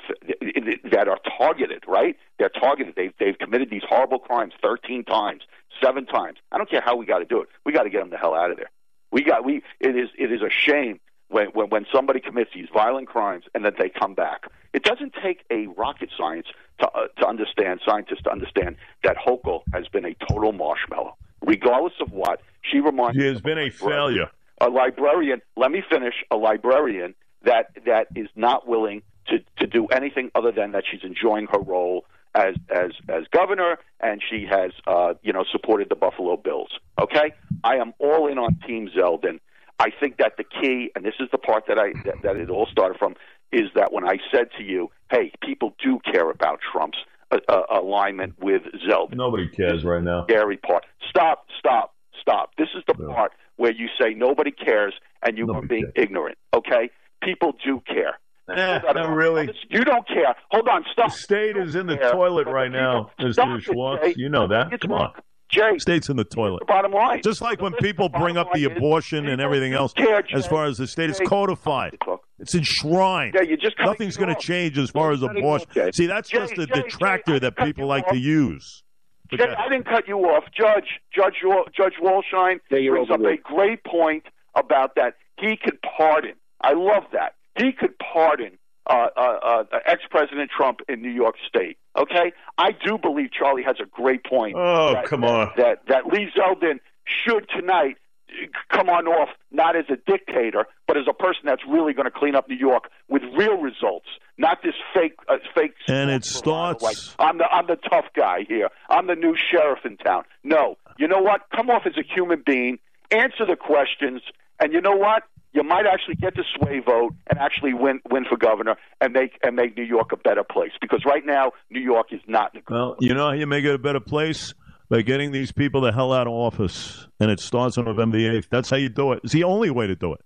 that 0.91 1.07
are 1.07 1.19
targeted. 1.37 1.83
Right? 1.87 2.17
They're 2.39 2.49
targeted. 2.49 2.95
They've 2.95 3.13
they've 3.19 3.37
committed 3.37 3.69
these 3.69 3.83
horrible 3.87 4.19
crimes 4.19 4.53
13 4.61 5.03
times, 5.03 5.43
seven 5.83 6.05
times. 6.05 6.37
I 6.51 6.57
don't 6.57 6.69
care 6.69 6.81
how 6.83 6.95
we 6.95 7.05
got 7.05 7.19
to 7.19 7.25
do 7.25 7.41
it. 7.41 7.49
We 7.65 7.73
got 7.73 7.83
to 7.83 7.89
get 7.89 7.99
them 7.99 8.09
the 8.09 8.17
hell 8.17 8.35
out 8.35 8.51
of 8.51 8.57
there. 8.57 8.69
We 9.11 9.23
got 9.23 9.45
we. 9.45 9.63
It 9.79 9.95
is 9.95 10.09
it 10.17 10.31
is 10.31 10.41
a 10.41 10.49
shame 10.49 10.99
when, 11.29 11.47
when 11.47 11.69
when 11.69 11.85
somebody 11.93 12.19
commits 12.19 12.51
these 12.53 12.67
violent 12.73 13.07
crimes 13.07 13.45
and 13.53 13.63
then 13.65 13.73
they 13.77 13.89
come 13.89 14.13
back. 14.13 14.45
It 14.73 14.83
doesn't 14.83 15.13
take 15.23 15.43
a 15.49 15.67
rocket 15.67 16.09
science 16.17 16.47
to 16.79 16.87
uh, 16.87 17.07
to 17.19 17.27
understand 17.27 17.81
scientists 17.85 18.23
to 18.23 18.31
understand 18.31 18.75
that 19.03 19.17
Hochul 19.17 19.61
has 19.73 19.87
been 19.87 20.05
a 20.05 20.15
total 20.29 20.51
marshmallow. 20.51 21.15
Regardless 21.45 21.93
of 22.01 22.11
what, 22.11 22.41
she 22.61 22.79
reminds 22.79 23.17
He 23.17 23.25
has 23.25 23.41
been 23.41 23.57
a 23.57 23.69
failure. 23.69 24.29
A 24.59 24.69
librarian. 24.69 25.41
Let 25.55 25.71
me 25.71 25.83
finish. 25.89 26.15
A 26.31 26.35
librarian 26.35 27.13
that 27.47 27.65
that 27.85 28.07
is 28.15 28.29
not 28.35 28.67
willing 28.67 29.01
to 29.29 29.35
to 29.59 29.65
do 29.67 29.87
anything 29.87 30.29
other 30.35 30.51
than 30.51 30.71
that 30.73 30.83
she's 30.89 31.03
enjoying 31.03 31.47
her 31.53 31.59
role 31.59 32.05
as 32.35 32.53
as 32.69 32.91
as 33.09 33.23
governor, 33.31 33.77
and 33.99 34.21
she 34.29 34.45
has 34.49 34.71
uh, 34.85 35.13
you 35.23 35.33
know 35.33 35.43
supported 35.51 35.87
the 35.89 35.95
Buffalo 35.95 36.37
Bills. 36.37 36.71
Okay, 37.01 37.27
I 37.63 37.75
am 37.83 37.93
all 37.99 38.27
in 38.31 38.37
on 38.37 38.51
Team 38.67 38.89
Zeldin. 38.95 39.39
I 39.79 39.89
think 39.99 40.17
that 40.17 40.33
the 40.37 40.43
key, 40.43 40.91
and 40.95 41.05
this 41.05 41.15
is 41.19 41.29
the 41.31 41.37
part 41.37 41.63
that 41.67 41.77
I 41.79 41.87
that, 42.05 42.21
that 42.23 42.35
it 42.37 42.49
all 42.49 42.67
started 42.71 42.97
from, 42.97 43.15
is 43.51 43.67
that 43.75 43.91
when 43.93 44.05
I 44.07 44.17
said 44.33 44.47
to 44.57 44.63
you, 44.63 44.91
"Hey, 45.11 45.31
people 45.41 45.69
do 45.83 45.99
care 46.11 46.29
about 46.29 46.59
Trump's 46.71 46.97
uh, 47.31 47.37
uh, 47.49 47.61
alignment 47.81 48.33
with 48.39 48.63
Zeldin," 48.87 49.15
Nobody 49.15 49.47
cares 49.49 49.83
right 49.83 50.03
now. 50.03 50.23
scary 50.29 50.57
part. 50.57 50.83
Stop, 51.09 51.47
stop, 51.59 51.93
stop. 52.21 52.51
This 52.57 52.69
is 52.75 52.83
the 52.87 52.95
No. 52.97 53.13
part 53.13 53.31
where 53.57 53.71
you 53.71 53.87
say 53.99 54.13
nobody 54.13 54.51
cares 54.51 54.93
and 55.23 55.37
you 55.37 55.51
are 55.53 55.61
being 55.63 55.83
cares. 55.83 55.93
ignorant. 56.05 56.37
Okay, 56.53 56.89
people 57.21 57.53
do 57.65 57.81
care. 57.87 58.17
Eh, 58.49 58.79
not 58.93 59.09
really. 59.09 59.49
You 59.69 59.83
don't 59.83 60.07
care. 60.07 60.33
Hold 60.51 60.69
on, 60.69 60.85
stop. 60.91 61.11
The 61.11 61.17
state 61.17 61.57
is 61.57 61.75
in 61.75 61.85
the 61.85 61.97
care, 61.97 62.11
toilet 62.11 62.47
right 62.47 62.71
now, 62.71 63.11
Mr. 63.19 63.57
it, 63.57 63.63
Schwartz. 63.63 64.05
Jay. 64.05 64.13
You 64.15 64.29
know 64.29 64.47
that. 64.47 64.71
It's 64.71 64.81
Come 64.83 64.93
on. 64.93 65.01
wrong. 65.01 65.13
Jay, 65.49 65.77
State's 65.77 66.09
in 66.09 66.17
the 66.17 66.25
toilet. 66.25 66.59
the 66.59 66.65
bottom 66.65 66.91
line. 66.91 67.21
Just 67.23 67.41
like 67.41 67.61
when 67.61 67.71
people 67.75 68.09
bring 68.09 68.35
up 68.37 68.47
the 68.53 68.65
bottom 68.65 68.67
line 68.67 68.71
is 68.71 68.77
abortion 68.77 69.27
and 69.27 69.41
everything 69.41 69.73
else, 69.73 69.93
care, 69.93 70.21
as 70.33 70.45
far 70.45 70.65
as 70.65 70.77
the 70.77 70.85
state 70.87 71.09
is 71.09 71.21
codified. 71.25 71.97
It's 72.39 72.53
enshrined. 72.53 73.33
Yeah, 73.33 73.43
you 73.43 73.55
just 73.57 73.75
Nothing's 73.79 74.17
going 74.17 74.33
to 74.33 74.39
change 74.41 74.77
as 74.77 74.89
far 74.89 75.11
as 75.11 75.21
Cutting 75.21 75.37
you 75.37 75.43
abortion. 75.43 75.81
off, 75.87 75.95
See, 75.95 76.05
that's 76.05 76.29
Jay, 76.29 76.37
just 76.39 76.53
a 76.53 76.65
Jay, 76.67 76.73
Jay, 76.73 76.81
detractor 76.81 77.39
that 77.39 77.55
people 77.57 77.85
like 77.87 78.03
off. 78.07 78.11
to 78.13 78.17
use. 78.17 78.83
Jay, 79.31 79.43
I 79.57 79.69
didn't 79.69 79.85
cut 79.85 80.07
you 80.07 80.19
off. 80.19 80.43
Judge, 80.57 80.99
Judge, 81.15 81.35
Wal- 81.43 81.65
Judge 81.75 81.93
Walshine 82.01 82.59
brings 82.69 83.09
up 83.09 83.21
a 83.21 83.37
great 83.37 83.83
point 83.85 84.23
about 84.55 84.95
that. 84.95 85.15
He 85.39 85.55
could 85.57 85.79
pardon. 85.97 86.33
I 86.61 86.73
love 86.73 87.03
that. 87.13 87.35
He 87.57 87.71
could 87.71 87.93
pardon 87.99 88.57
uh, 88.89 89.07
uh, 89.15 89.19
uh, 89.19 89.63
ex-President 89.85 90.49
Trump 90.55 90.79
in 90.87 91.01
New 91.01 91.11
York 91.11 91.35
State. 91.47 91.77
Okay, 91.97 92.31
I 92.57 92.71
do 92.71 92.97
believe 92.97 93.31
Charlie 93.31 93.63
has 93.63 93.77
a 93.81 93.85
great 93.85 94.23
point. 94.23 94.55
Oh, 94.57 94.93
that, 94.93 95.05
come 95.05 95.23
on. 95.23 95.51
That 95.57 95.81
that 95.87 96.05
Lee 96.07 96.29
Zeldin 96.37 96.79
should 97.05 97.47
tonight 97.49 97.97
uh, 98.29 98.45
come 98.71 98.89
on 98.89 99.07
off 99.07 99.29
not 99.51 99.75
as 99.75 99.85
a 99.89 99.97
dictator, 100.09 100.65
but 100.87 100.95
as 100.97 101.03
a 101.09 101.13
person 101.13 101.41
that's 101.45 101.63
really 101.67 101.93
going 101.93 102.05
to 102.05 102.11
clean 102.11 102.35
up 102.35 102.47
New 102.47 102.55
York 102.55 102.89
with 103.09 103.23
real 103.35 103.57
results, 103.57 104.07
not 104.37 104.61
this 104.63 104.75
fake 104.93 105.15
uh, 105.27 105.37
fake. 105.55 105.73
And 105.87 106.09
it 106.11 106.23
starts- 106.23 106.83
Like, 106.83 106.97
I'm 107.19 107.39
the 107.39 107.45
I'm 107.51 107.67
the 107.67 107.77
tough 107.77 108.05
guy 108.15 108.45
here. 108.47 108.69
I'm 108.89 109.07
the 109.07 109.15
new 109.15 109.35
sheriff 109.35 109.79
in 109.85 109.97
town. 109.97 110.23
No, 110.43 110.77
you 110.97 111.07
know 111.07 111.19
what? 111.19 111.41
Come 111.55 111.69
off 111.69 111.83
as 111.85 111.93
a 111.97 112.03
human 112.03 112.43
being, 112.45 112.77
answer 113.11 113.45
the 113.45 113.55
questions, 113.57 114.21
and 114.59 114.71
you 114.71 114.81
know 114.81 114.95
what? 114.95 115.23
You 115.57 115.63
might 115.63 115.87
actually 115.87 116.13
get 116.13 116.35
the 116.35 116.43
sway 116.55 116.81
vote 116.85 117.15
and 117.27 117.39
actually 117.39 117.73
win 117.73 117.99
win 118.11 118.25
for 118.29 118.37
governor 118.37 118.75
and 119.01 119.11
make 119.11 119.39
and 119.41 119.55
make 119.55 119.75
New 119.75 119.81
York 119.81 120.11
a 120.11 120.17
better 120.17 120.43
place 120.43 120.73
because 120.79 121.03
right 121.03 121.25
now 121.25 121.51
New 121.71 121.79
York 121.79 122.13
is 122.13 122.21
not 122.27 122.53
good 122.53 122.63
Well, 122.69 122.95
you 122.99 123.15
know 123.15 123.29
how 123.29 123.31
you 123.33 123.47
make 123.47 123.65
it 123.65 123.73
a 123.73 123.79
better 123.79 123.99
place? 123.99 124.53
By 124.89 125.01
getting 125.01 125.31
these 125.31 125.51
people 125.51 125.81
the 125.81 125.91
hell 125.91 126.13
out 126.13 126.27
of 126.27 126.33
office. 126.33 127.07
And 127.19 127.31
it 127.31 127.39
starts 127.39 127.75
on 127.79 127.85
November 127.85 128.19
8th. 128.19 128.49
That's 128.51 128.69
how 128.69 128.77
you 128.77 128.87
do 128.87 129.13
it. 129.13 129.21
It's 129.23 129.33
the 129.33 129.45
only 129.45 129.71
way 129.71 129.87
to 129.87 129.95
do 129.95 130.13
it. 130.13 130.21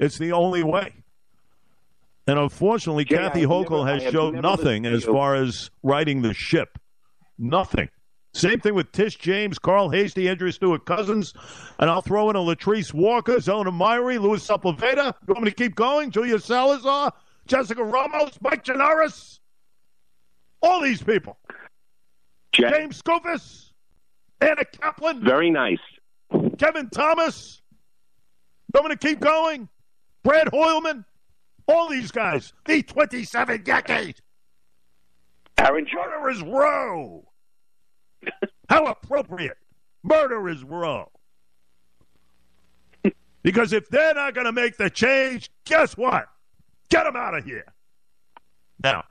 It's 0.00 0.18
the 0.18 0.32
only 0.32 0.64
way. 0.64 0.92
And 2.26 2.40
unfortunately, 2.40 3.04
Jay, 3.04 3.18
Kathy 3.18 3.42
Hochul 3.42 3.86
never- 3.86 4.00
has 4.00 4.12
shown 4.12 4.40
nothing 4.40 4.84
as 4.84 5.04
far 5.04 5.36
as 5.36 5.70
riding 5.84 6.22
the 6.22 6.34
ship. 6.34 6.76
Nothing. 7.38 7.88
Same 8.34 8.60
thing 8.60 8.74
with 8.74 8.90
Tish 8.92 9.16
James, 9.16 9.58
Carl 9.58 9.90
Heastie, 9.90 10.28
Andrea 10.28 10.52
Stewart 10.52 10.86
Cousins, 10.86 11.34
and 11.78 11.90
I'll 11.90 12.00
throw 12.00 12.30
in 12.30 12.36
a 12.36 12.38
Latrice 12.38 12.94
Walker, 12.94 13.38
Zona 13.40 13.70
Myrie, 13.70 14.18
Louis 14.18 14.46
Sepulveda. 14.46 15.14
You 15.26 15.34
want 15.34 15.44
me 15.44 15.50
to 15.50 15.56
keep 15.56 15.74
going? 15.74 16.10
Julia 16.10 16.38
Salazar, 16.38 17.12
Jessica 17.46 17.84
Ramos, 17.84 18.38
Mike 18.40 18.64
Gianaris. 18.64 19.40
All 20.62 20.80
these 20.80 21.02
people. 21.02 21.38
Jay, 22.52 22.70
James 22.70 23.02
Skoufis, 23.02 23.72
Anna 24.40 24.64
Kaplan, 24.64 25.22
very 25.22 25.50
nice. 25.50 25.78
Kevin 26.58 26.88
Thomas. 26.88 27.60
I'm 28.74 28.82
going 28.82 28.96
to 28.96 29.06
keep 29.06 29.20
going. 29.20 29.68
Brad 30.24 30.48
Hoylman. 30.48 31.04
All 31.68 31.88
these 31.88 32.10
guys. 32.10 32.52
The 32.66 32.82
27 32.82 33.62
decade. 33.62 34.16
Aaron 35.58 35.86
Judge. 35.86 36.36
is 36.36 36.42
Row. 36.42 37.28
How 38.68 38.86
appropriate. 38.86 39.56
Murder 40.02 40.48
is 40.48 40.62
wrong. 40.64 41.06
Because 43.42 43.72
if 43.72 43.88
they're 43.88 44.14
not 44.14 44.34
going 44.34 44.44
to 44.46 44.52
make 44.52 44.76
the 44.76 44.88
change, 44.88 45.50
guess 45.64 45.96
what? 45.96 46.26
Get 46.90 47.04
them 47.04 47.16
out 47.16 47.36
of 47.36 47.44
here. 47.44 47.64
Now, 48.82 49.04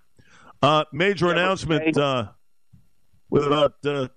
uh, 0.62 0.86
major 0.94 1.28
Yeah, 1.28 1.32
announcement 1.34 1.98
uh, 1.98 2.30
with 3.30 3.46
about 3.46 3.74
uh, 3.86 4.08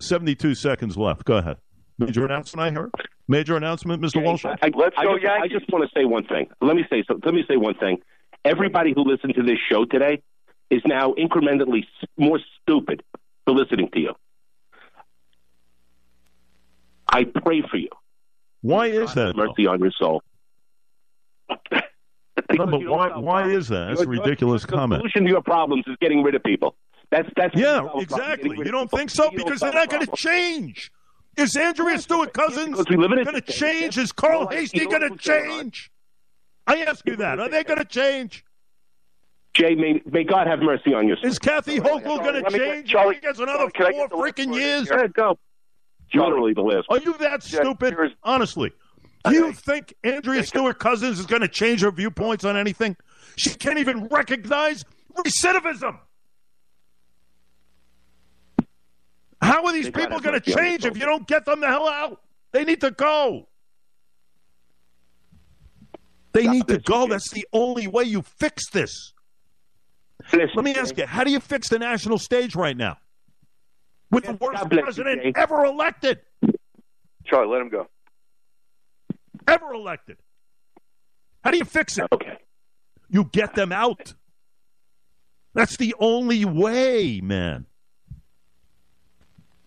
72 0.00 0.54
seconds 0.54 0.96
left. 0.96 1.24
Go 1.24 1.36
ahead. 1.36 1.56
Major 1.98 2.26
announcement, 2.26 2.68
I 2.68 2.78
heard. 2.78 2.90
Major 3.28 3.56
announcement, 3.56 4.02
Mr. 4.02 4.22
Walsh. 4.22 4.44
I, 4.44 4.50
I- 4.62 4.70
Let's 4.76 4.94
I 4.98 5.04
go 5.04 5.14
just, 5.18 5.26
I 5.26 5.48
just 5.48 5.64
want 5.72 5.88
to 5.88 5.90
say 5.98 6.04
one 6.04 6.26
thing. 6.26 6.48
Let 6.60 6.76
me 6.76 6.84
say 6.90 7.02
so. 7.08 7.18
Let 7.24 7.32
me 7.34 7.42
say 7.48 7.56
one 7.56 7.74
thing. 7.76 7.98
Everybody 8.44 8.92
who 8.94 9.02
listened 9.04 9.34
to 9.36 9.42
this 9.42 9.56
show 9.70 9.86
today 9.86 10.22
is 10.70 10.82
now 10.84 11.14
incrementally 11.14 11.84
more 12.18 12.38
stupid 12.62 13.02
for 13.46 13.54
listening 13.54 13.88
to 13.94 14.00
you. 14.00 14.12
I 17.08 17.24
pray 17.24 17.62
for 17.70 17.76
you. 17.76 17.88
Why 18.62 18.86
is 18.86 19.14
that? 19.14 19.36
though? 19.36 19.46
Mercy 19.46 19.66
on 19.66 19.80
your 19.80 19.92
soul. 19.92 20.22
No, 21.48 21.56
but 22.48 22.84
why, 22.86 23.16
why 23.16 23.50
is 23.50 23.68
that? 23.68 23.88
That's 23.88 24.00
a 24.02 24.08
ridiculous 24.08 24.62
the 24.62 24.68
comment. 24.68 25.00
solution 25.00 25.24
to 25.24 25.30
your 25.30 25.42
problems 25.42 25.84
is 25.86 25.96
getting 26.00 26.22
rid 26.22 26.34
of 26.34 26.42
people. 26.42 26.76
That's 27.10 27.28
that's 27.36 27.54
Yeah, 27.54 27.86
exactly. 27.94 28.56
You 28.58 28.72
don't 28.72 28.90
think 28.90 29.10
so? 29.10 29.30
Because 29.30 29.60
they're 29.60 29.72
not 29.72 29.88
going 29.88 30.04
to 30.04 30.16
change. 30.16 30.90
Is 31.36 31.56
Andrea 31.56 31.98
Stewart 31.98 32.32
Cousins 32.32 32.82
going 32.84 33.34
to 33.34 33.40
change? 33.42 33.98
Is 33.98 34.10
Carl 34.10 34.48
Heastie 34.48 34.86
going 34.86 35.08
to 35.08 35.16
change? 35.16 35.90
I 36.66 36.78
ask 36.78 37.06
you 37.06 37.16
that. 37.16 37.38
Are 37.38 37.48
they 37.48 37.62
going 37.62 37.78
to 37.78 37.84
change? 37.84 38.44
Jay, 39.54 39.74
may, 39.74 40.02
may 40.04 40.24
God 40.24 40.46
have 40.46 40.60
mercy 40.60 40.92
on 40.92 41.08
you. 41.08 41.16
Is 41.22 41.38
Kathy 41.38 41.78
Hochul 41.78 42.18
going 42.18 42.44
to 42.44 42.50
change? 42.50 42.90
Charlie 42.90 43.18
gets 43.20 43.38
another 43.38 43.70
four 43.74 44.08
freaking 44.08 44.54
years. 44.54 44.90
Go. 45.14 45.38
Literally 46.14 46.54
the 46.54 46.62
list. 46.62 46.86
Are 46.88 46.98
you 46.98 47.14
that 47.18 47.42
stupid? 47.42 47.94
Honestly, 48.22 48.72
do 49.24 49.34
you 49.34 49.52
think 49.52 49.94
Andrea 50.04 50.44
Stewart 50.44 50.78
Cousins 50.78 51.18
is 51.18 51.26
going 51.26 51.42
to 51.42 51.48
change 51.48 51.82
her 51.82 51.90
viewpoints 51.90 52.44
on 52.44 52.56
anything? 52.56 52.96
She 53.36 53.50
can't 53.50 53.78
even 53.78 54.06
recognize 54.06 54.84
recidivism. 55.14 55.98
How 59.42 59.64
are 59.66 59.72
these 59.72 59.90
people 59.90 60.20
going 60.20 60.40
to 60.40 60.52
change 60.52 60.84
if 60.84 60.96
you 60.96 61.04
don't 61.04 61.26
get 61.26 61.44
them 61.44 61.60
the 61.60 61.66
hell 61.66 61.88
out? 61.88 62.22
They 62.52 62.64
need 62.64 62.80
to 62.80 62.90
go. 62.90 63.48
They 66.32 66.46
need 66.46 66.68
to 66.68 66.78
go. 66.78 67.06
That's 67.06 67.30
the 67.30 67.46
only 67.52 67.86
way 67.86 68.04
you 68.04 68.22
fix 68.22 68.70
this. 68.70 69.12
Let 70.32 70.64
me 70.64 70.74
ask 70.74 70.96
you, 70.96 71.06
how 71.06 71.24
do 71.24 71.30
you 71.30 71.40
fix 71.40 71.68
the 71.68 71.78
national 71.78 72.18
stage 72.18 72.54
right 72.56 72.76
now? 72.76 72.96
With 74.10 74.24
the 74.24 74.34
worst 74.34 74.68
president 74.70 75.36
ever 75.36 75.64
elected. 75.64 76.20
Charlie, 77.24 77.48
let 77.48 77.60
him 77.62 77.68
go. 77.68 77.88
Ever 79.48 79.72
elected. 79.72 80.16
How 81.42 81.50
do 81.50 81.58
you 81.58 81.64
fix 81.64 81.98
it? 81.98 82.06
Okay. 82.12 82.38
You 83.08 83.24
get 83.32 83.54
them 83.54 83.72
out. 83.72 84.14
That's 85.54 85.76
the 85.76 85.94
only 85.98 86.44
way, 86.44 87.20
man. 87.20 87.66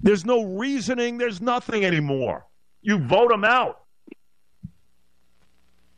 There's 0.02 0.25
no 0.25 0.43
reasoning, 0.43 1.17
there's 1.17 1.41
nothing 1.41 1.84
anymore. 1.84 2.45
You 2.82 2.99
vote 2.99 3.30
them 3.30 3.43
out. 3.43 3.82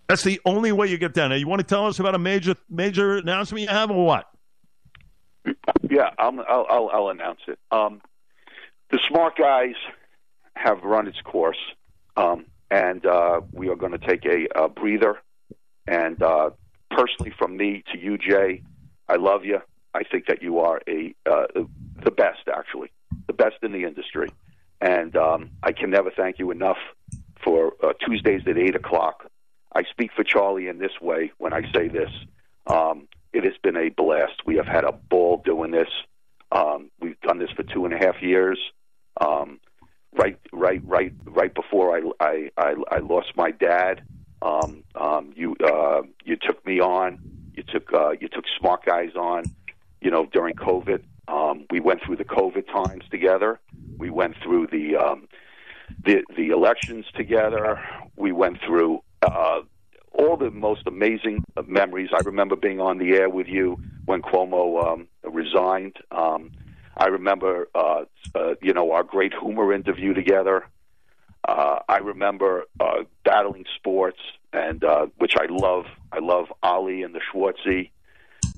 That's 0.07 0.23
the 0.23 0.41
only 0.45 0.71
way 0.71 0.87
you 0.87 0.97
get 0.97 1.13
down. 1.13 1.29
Now, 1.29 1.35
you 1.35 1.47
want 1.47 1.59
to 1.59 1.65
tell 1.67 1.87
us 1.87 1.99
about 1.99 2.15
a 2.15 2.19
major 2.19 2.55
major 2.69 3.17
announcement 3.17 3.61
you 3.61 3.69
have, 3.69 3.91
or 3.91 4.05
what? 4.05 4.27
Yeah, 5.89 6.09
I'll 6.17 6.37
I'll, 6.47 6.89
I'll 6.91 7.09
announce 7.09 7.39
it. 7.47 7.57
Um, 7.71 8.01
the 8.91 8.99
smart 9.07 9.37
guys 9.37 9.75
have 10.55 10.83
run 10.83 11.07
its 11.07 11.21
course, 11.21 11.57
um, 12.17 12.45
and 12.69 13.05
uh, 13.05 13.41
we 13.51 13.69
are 13.69 13.75
going 13.75 13.93
to 13.93 13.97
take 13.97 14.25
a, 14.25 14.47
a 14.55 14.69
breather. 14.69 15.17
And 15.87 16.21
uh, 16.21 16.51
personally, 16.89 17.33
from 17.37 17.57
me 17.57 17.83
to 17.91 17.97
you, 17.97 18.17
Jay, 18.17 18.63
I 19.07 19.15
love 19.15 19.45
you. 19.45 19.61
I 19.93 20.03
think 20.03 20.27
that 20.27 20.41
you 20.41 20.59
are 20.59 20.81
a 20.87 21.13
uh, 21.25 21.47
the 22.03 22.11
best, 22.11 22.47
actually, 22.53 22.91
the 23.27 23.33
best 23.33 23.55
in 23.63 23.71
the 23.71 23.83
industry. 23.83 24.29
And 24.79 25.15
um, 25.15 25.51
I 25.63 25.73
can 25.73 25.89
never 25.89 26.11
thank 26.11 26.39
you 26.39 26.51
enough 26.51 26.77
for 27.43 27.73
uh, 27.83 27.93
Tuesdays 28.05 28.41
at 28.47 28.57
eight 28.57 28.75
o'clock. 28.75 29.29
I 29.73 29.83
speak 29.83 30.11
for 30.15 30.23
Charlie 30.23 30.67
in 30.67 30.79
this 30.79 30.99
way 31.01 31.31
when 31.37 31.53
I 31.53 31.61
say 31.73 31.87
this. 31.87 32.09
Um, 32.67 33.07
it 33.33 33.43
has 33.43 33.53
been 33.63 33.77
a 33.77 33.89
blast. 33.89 34.45
We 34.45 34.55
have 34.55 34.67
had 34.67 34.83
a 34.83 34.91
ball 34.91 35.41
doing 35.43 35.71
this. 35.71 35.89
Um, 36.51 36.89
we've 36.99 37.19
done 37.21 37.39
this 37.39 37.49
for 37.51 37.63
two 37.63 37.85
and 37.85 37.93
a 37.93 37.97
half 37.97 38.21
years. 38.21 38.59
Um, 39.19 39.59
right, 40.17 40.39
right, 40.53 40.81
right, 40.85 41.13
right 41.25 41.53
before 41.53 41.97
I, 41.97 42.01
I, 42.19 42.49
I, 42.57 42.75
I 42.91 42.99
lost 42.99 43.33
my 43.35 43.51
dad, 43.51 44.01
um, 44.41 44.83
um, 44.95 45.33
you, 45.35 45.55
uh, 45.63 46.01
you 46.23 46.35
took 46.35 46.65
me 46.65 46.79
on. 46.79 47.19
You 47.53 47.63
took, 47.63 47.93
uh, 47.93 48.11
you 48.11 48.27
took 48.29 48.45
smart 48.59 48.85
guys 48.85 49.11
on. 49.15 49.49
You 50.01 50.09
know, 50.09 50.25
during 50.25 50.55
COVID, 50.55 51.01
um, 51.27 51.65
we 51.69 51.79
went 51.79 52.01
through 52.03 52.15
the 52.15 52.25
COVID 52.25 52.65
times 52.67 53.03
together. 53.11 53.59
We 53.99 54.09
went 54.09 54.35
through 54.41 54.67
the, 54.67 54.95
um, 54.95 55.27
the, 56.05 56.23
the 56.35 56.49
elections 56.49 57.05
together. 57.15 57.79
We 58.15 58.31
went 58.31 58.57
through 58.65 59.03
uh, 59.21 59.61
all 60.11 60.37
the 60.37 60.49
most 60.49 60.87
amazing 60.87 61.43
memories. 61.67 62.09
I 62.13 62.19
remember 62.19 62.55
being 62.55 62.79
on 62.79 62.97
the 62.97 63.11
air 63.13 63.29
with 63.29 63.47
you 63.47 63.79
when 64.05 64.21
Cuomo 64.21 64.93
um, 64.93 65.07
resigned. 65.23 65.97
Um, 66.11 66.51
I 66.97 67.07
remember, 67.07 67.67
uh, 67.73 68.03
uh, 68.35 68.55
you 68.61 68.73
know, 68.73 68.91
our 68.91 69.03
great 69.03 69.33
humor 69.33 69.73
interview 69.73 70.13
together. 70.13 70.65
Uh, 71.47 71.79
I 71.89 71.97
remember 71.97 72.65
uh, 72.79 73.03
battling 73.25 73.65
sports, 73.77 74.19
and 74.53 74.83
uh, 74.83 75.07
which 75.17 75.35
I 75.35 75.45
love. 75.49 75.85
I 76.11 76.19
love 76.19 76.47
Ali 76.61 77.03
and 77.03 77.15
the 77.15 77.21
Schwartzy. 77.33 77.91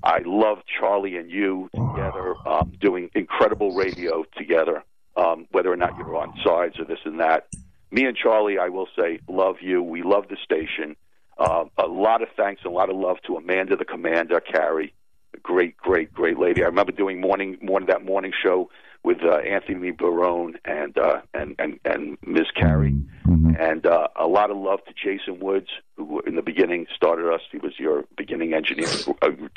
I 0.03 0.19
love 0.25 0.59
Charlie 0.79 1.17
and 1.17 1.31
you 1.31 1.69
together, 1.73 2.35
um, 2.45 2.73
doing 2.81 3.09
incredible 3.15 3.73
radio 3.73 4.25
together. 4.35 4.83
Um, 5.15 5.45
whether 5.51 5.71
or 5.71 5.77
not 5.77 5.95
you're 5.97 6.15
on 6.17 6.33
sides 6.43 6.79
or 6.79 6.85
this 6.85 6.99
and 7.05 7.19
that, 7.19 7.47
me 7.93 8.05
and 8.05 8.17
Charlie, 8.17 8.57
I 8.57 8.69
will 8.69 8.87
say, 8.97 9.19
love 9.29 9.57
you. 9.61 9.83
We 9.83 10.01
love 10.01 10.27
the 10.27 10.37
station. 10.43 10.95
Uh, 11.37 11.65
a 11.77 11.85
lot 11.85 12.23
of 12.23 12.29
thanks 12.35 12.61
and 12.65 12.73
a 12.73 12.75
lot 12.75 12.89
of 12.89 12.95
love 12.95 13.17
to 13.27 13.37
Amanda, 13.37 13.75
the 13.75 13.85
commander, 13.85 14.39
Carrie, 14.39 14.93
great, 15.41 15.77
great, 15.77 16.13
great 16.13 16.39
lady. 16.39 16.63
I 16.63 16.67
remember 16.67 16.91
doing 16.91 17.19
morning, 17.19 17.57
morning 17.61 17.87
that 17.87 18.05
morning 18.05 18.31
show 18.43 18.69
with 19.03 19.17
uh, 19.23 19.37
Anthony 19.37 19.91
Barone 19.91 20.55
and 20.65 20.97
uh, 20.97 21.21
and 21.33 21.55
and 21.59 21.79
and 21.83 22.17
Ms. 22.25 22.47
Carrie, 22.55 22.95
mm-hmm. 23.25 23.55
and 23.59 23.85
uh, 23.85 24.07
a 24.15 24.27
lot 24.27 24.49
of 24.51 24.57
love 24.57 24.79
to 24.85 24.93
Jason 24.93 25.39
Woods, 25.39 25.67
who 25.97 26.21
in 26.21 26.35
the 26.35 26.41
beginning 26.41 26.87
started 26.95 27.31
us. 27.31 27.41
He 27.51 27.57
was 27.57 27.73
your 27.77 28.05
beginning 28.15 28.53
engineer, 28.53 28.87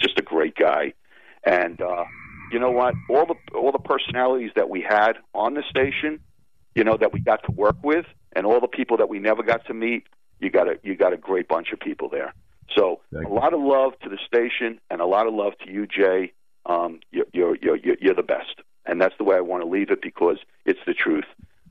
just 0.01 0.19
a 0.19 0.23
great 0.23 0.57
guy, 0.57 0.95
and 1.45 1.81
uh, 1.81 2.05
you 2.51 2.59
know 2.59 2.71
what? 2.71 2.95
All 3.09 3.27
the 3.27 3.37
all 3.57 3.73
the 3.73 3.79
personalities 3.79 4.51
that 4.57 4.69
we 4.69 4.81
had 4.83 5.13
on 5.33 5.55
the 5.55 5.63
station, 5.71 6.19
you 6.75 6.83
know, 6.83 6.97
that 6.97 7.13
we 7.13 7.21
got 7.21 7.45
to 7.45 7.53
work 7.53 7.77
with, 7.85 8.07
and 8.35 8.47
all 8.47 8.61
the 8.61 8.69
people 8.69 8.97
that 8.97 9.09
we 9.09 9.21
never 9.21 9.45
got 9.45 9.65
to 9.67 9.75
meet 9.75 10.07
you 10.41 10.51
got 10.51 10.69
a 10.69 10.79
you 10.83 10.97
got 10.97 11.13
a 11.13 11.17
great 11.17 11.49
bunch 11.49 11.73
of 11.73 11.81
people 11.81 12.09
there. 12.09 12.35
So 12.77 13.01
a 13.15 13.29
lot 13.29 13.55
of 13.55 13.61
love 13.61 13.93
to 14.03 14.09
the 14.09 14.19
station 14.27 14.81
and 14.91 15.01
a 15.01 15.07
lot 15.07 15.27
of 15.27 15.35
love 15.35 15.53
to 15.65 15.71
you, 15.71 15.87
Jay. 15.87 16.33
Um, 16.67 17.01
you're, 17.13 17.27
you're 17.33 17.57
you're 17.57 17.97
you're 18.01 18.15
the 18.15 18.23
best, 18.23 18.61
and 18.85 19.01
that's 19.01 19.15
the 19.19 19.25
way 19.25 19.37
I 19.37 19.41
want 19.41 19.63
to 19.63 19.69
leave 19.69 19.91
it 19.91 20.03
because 20.03 20.39
it's 20.65 20.81
the 20.87 20.95
truth. 20.95 21.25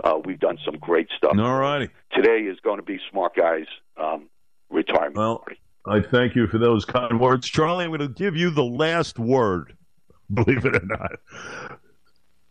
Uh, 0.03 0.19
we've 0.23 0.39
done 0.39 0.57
some 0.63 0.75
great 0.75 1.07
stuff. 1.17 1.33
All 1.37 1.59
righty. 1.59 1.89
Today 2.13 2.41
is 2.41 2.57
going 2.61 2.77
to 2.77 2.83
be 2.83 2.99
Smart 3.11 3.35
Guys 3.35 3.65
um, 3.97 4.29
retirement 4.69 5.17
well, 5.17 5.39
party. 5.39 5.59
I 5.85 6.01
thank 6.01 6.35
you 6.35 6.47
for 6.47 6.57
those 6.57 6.85
kind 6.85 7.19
words, 7.19 7.47
Charlie. 7.47 7.85
I'm 7.85 7.91
going 7.91 8.01
to 8.01 8.07
give 8.07 8.35
you 8.35 8.49
the 8.49 8.63
last 8.63 9.19
word. 9.19 9.75
Believe 10.33 10.65
it 10.65 10.75
or 10.75 10.85
not, 10.85 11.19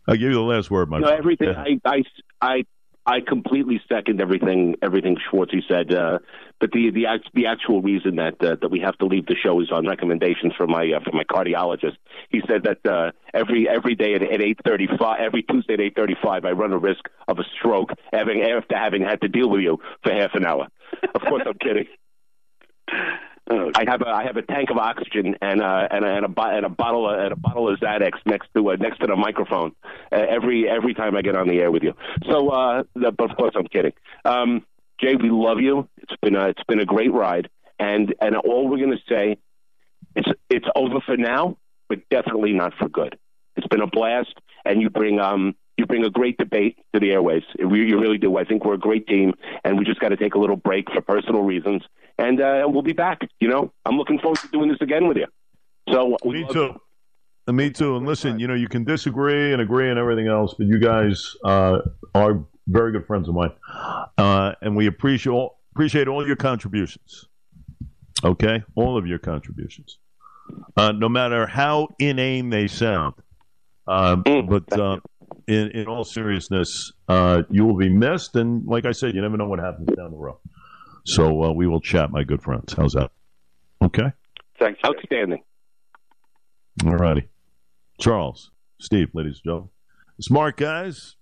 I 0.07 0.13
give 0.13 0.29
you 0.29 0.35
the 0.35 0.39
last 0.41 0.71
word, 0.71 0.89
my 0.89 0.99
no, 0.99 1.07
friend. 1.07 1.19
Everything 1.19 1.49
yeah. 1.49 1.63
I, 1.85 1.89
I 1.89 2.03
I 2.41 2.65
I 3.05 3.19
completely 3.21 3.79
second 3.87 4.19
everything 4.19 4.75
everything 4.81 5.17
Schwartzy 5.31 5.61
said. 5.67 5.93
Uh, 5.93 6.19
but 6.59 6.71
the 6.71 6.89
the 6.89 7.05
the 7.33 7.45
actual 7.45 7.81
reason 7.81 8.15
that 8.15 8.43
uh, 8.43 8.55
that 8.61 8.71
we 8.71 8.79
have 8.79 8.97
to 8.97 9.05
leave 9.05 9.27
the 9.27 9.35
show 9.35 9.61
is 9.61 9.71
on 9.71 9.87
recommendations 9.87 10.53
from 10.57 10.71
my 10.71 10.91
uh, 10.95 10.99
from 11.03 11.17
my 11.17 11.23
cardiologist. 11.23 11.97
He 12.29 12.41
said 12.47 12.63
that 12.63 12.85
uh, 12.89 13.11
every 13.33 13.69
every 13.69 13.95
day 13.95 14.15
at, 14.15 14.23
at 14.23 14.41
eight 14.41 14.59
thirty 14.65 14.87
five, 14.99 15.19
every 15.19 15.43
Tuesday 15.43 15.73
at 15.73 15.81
eight 15.81 15.95
thirty 15.95 16.15
five, 16.23 16.45
I 16.45 16.51
run 16.51 16.71
a 16.71 16.79
risk 16.79 17.07
of 17.27 17.37
a 17.37 17.43
stroke 17.59 17.91
having 18.11 18.41
after 18.41 18.75
having 18.75 19.03
had 19.03 19.21
to 19.21 19.27
deal 19.27 19.49
with 19.49 19.61
you 19.61 19.77
for 20.03 20.11
half 20.11 20.31
an 20.33 20.45
hour. 20.45 20.67
Of 21.13 21.21
course, 21.21 21.43
I'm 21.45 21.57
kidding. 21.59 21.87
Oh, 23.47 23.71
I 23.75 23.83
have 23.87 24.01
a 24.01 24.07
I 24.07 24.23
have 24.23 24.37
a 24.37 24.41
tank 24.41 24.71
of 24.71 24.77
oxygen 24.77 25.35
and 25.39 25.61
uh 25.61 25.87
and 25.91 26.03
a, 26.03 26.07
and 26.07 26.25
a 26.25 26.41
and 26.41 26.65
a 26.65 26.69
bottle 26.69 27.07
of, 27.07 27.19
and 27.19 27.31
a 27.31 27.35
bottle 27.35 27.71
of 27.71 27.79
Xanax 27.79 28.13
next 28.25 28.49
to 28.55 28.71
uh, 28.71 28.75
next 28.79 28.99
to 29.01 29.07
the 29.07 29.15
microphone 29.15 29.73
uh, 30.11 30.15
every 30.27 30.67
every 30.67 30.95
time 30.95 31.15
I 31.15 31.21
get 31.21 31.35
on 31.35 31.47
the 31.47 31.59
air 31.59 31.71
with 31.71 31.83
you. 31.83 31.93
So, 32.27 32.49
uh, 32.49 32.83
but 32.95 33.29
of 33.29 33.37
course 33.37 33.53
I'm 33.55 33.67
kidding. 33.67 33.93
Um, 34.23 34.65
Jay, 34.99 35.15
we 35.15 35.29
love 35.29 35.59
you. 35.59 35.87
It's 35.97 36.15
been 36.21 36.35
a, 36.35 36.47
it's 36.47 36.63
been 36.67 36.79
a 36.79 36.85
great 36.85 37.13
ride, 37.13 37.49
and 37.77 38.15
and 38.19 38.35
all 38.35 38.67
we're 38.67 38.77
to 38.77 38.97
say, 39.07 39.37
it's 40.15 40.29
it's 40.49 40.65
over 40.75 40.99
for 41.05 41.17
now, 41.17 41.57
but 41.87 41.99
definitely 42.09 42.53
not 42.53 42.73
for 42.79 42.89
good. 42.89 43.17
It's 43.57 43.67
been 43.67 43.81
a 43.81 43.87
blast, 43.87 44.33
and 44.63 44.81
you 44.81 44.89
bring 44.89 45.19
um 45.19 45.55
you 45.77 45.85
bring 45.85 46.05
a 46.05 46.09
great 46.09 46.37
debate 46.37 46.77
to 46.93 46.99
the 46.99 47.11
airways. 47.11 47.43
You 47.57 47.99
really 47.99 48.17
do. 48.17 48.37
I 48.37 48.45
think 48.45 48.65
we're 48.65 48.75
a 48.75 48.79
great 48.79 49.07
team, 49.07 49.33
and 49.63 49.77
we 49.77 49.85
just 49.85 49.99
got 49.99 50.09
to 50.09 50.17
take 50.17 50.35
a 50.35 50.39
little 50.39 50.55
break 50.55 50.89
for 50.91 51.01
personal 51.01 51.41
reasons, 51.41 51.83
and 52.17 52.41
uh, 52.41 52.63
we'll 52.67 52.81
be 52.81 52.93
back. 52.93 53.27
You 53.39 53.49
know, 53.49 53.73
I'm 53.85 53.97
looking 53.97 54.19
forward 54.19 54.39
to 54.39 54.47
doing 54.49 54.69
this 54.69 54.77
again 54.81 55.07
with 55.07 55.17
you. 55.17 55.27
So 55.91 56.15
me 56.23 56.45
too. 56.51 56.75
You. 57.47 57.53
Me 57.53 57.69
too. 57.69 57.95
And 57.95 58.07
listen, 58.07 58.39
you 58.39 58.47
know, 58.47 58.55
you 58.55 58.67
can 58.67 58.83
disagree 58.83 59.53
and 59.53 59.61
agree 59.61 59.89
and 59.89 59.99
everything 59.99 60.27
else, 60.27 60.55
but 60.57 60.65
you 60.65 60.79
guys 60.79 61.35
uh, 61.43 61.79
are 62.15 62.43
very 62.67 62.91
good 62.91 63.05
friends 63.05 63.29
of 63.29 63.35
mine, 63.35 63.51
uh, 64.17 64.53
and 64.61 64.75
we 64.75 64.87
appreciate 64.87 65.31
all, 65.31 65.59
appreciate 65.75 66.07
all 66.07 66.25
your 66.25 66.35
contributions. 66.37 67.27
Okay, 68.23 68.63
all 68.75 68.97
of 68.97 69.05
your 69.05 69.19
contributions, 69.19 69.99
uh, 70.77 70.93
no 70.93 71.09
matter 71.09 71.45
how 71.45 71.89
inane 71.99 72.49
they 72.49 72.67
sound. 72.67 73.13
Uh, 73.87 74.15
mm, 74.15 74.49
but 74.49 74.79
uh, 74.79 74.99
in, 75.47 75.71
in 75.71 75.87
all 75.87 76.03
seriousness, 76.03 76.91
uh, 77.07 77.43
you 77.49 77.65
will 77.65 77.77
be 77.77 77.89
missed. 77.89 78.35
And 78.35 78.65
like 78.65 78.85
I 78.85 78.91
said, 78.91 79.13
you 79.15 79.21
never 79.21 79.37
know 79.37 79.47
what 79.47 79.59
happens 79.59 79.87
down 79.95 80.11
the 80.11 80.17
road. 80.17 80.37
So 81.05 81.43
uh, 81.43 81.51
we 81.51 81.67
will 81.67 81.81
chat, 81.81 82.11
my 82.11 82.23
good 82.23 82.41
friends. 82.41 82.73
How's 82.73 82.93
that? 82.93 83.11
Okay. 83.83 84.11
Thanks. 84.57 84.79
Outstanding. 84.85 85.43
All 86.85 86.95
righty. 86.95 87.29
Charles, 87.99 88.51
Steve, 88.79 89.09
ladies 89.13 89.35
and 89.43 89.43
gentlemen. 89.43 89.69
Smart 90.19 90.57
guys. 90.57 91.15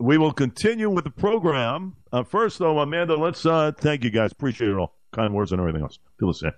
we 0.00 0.16
will 0.18 0.32
continue 0.32 0.88
with 0.88 1.04
the 1.04 1.10
program. 1.10 1.96
Uh, 2.12 2.22
first, 2.24 2.58
though, 2.58 2.78
Amanda, 2.78 3.16
let's 3.16 3.44
uh, 3.44 3.72
thank 3.76 4.02
you 4.02 4.10
guys. 4.10 4.32
Appreciate 4.32 4.70
it 4.70 4.76
all. 4.76 4.96
Kind 5.12 5.34
words 5.34 5.52
and 5.52 5.60
everything 5.60 5.82
else. 5.82 5.98
Feel 6.18 6.28
the 6.28 6.34
same. 6.34 6.52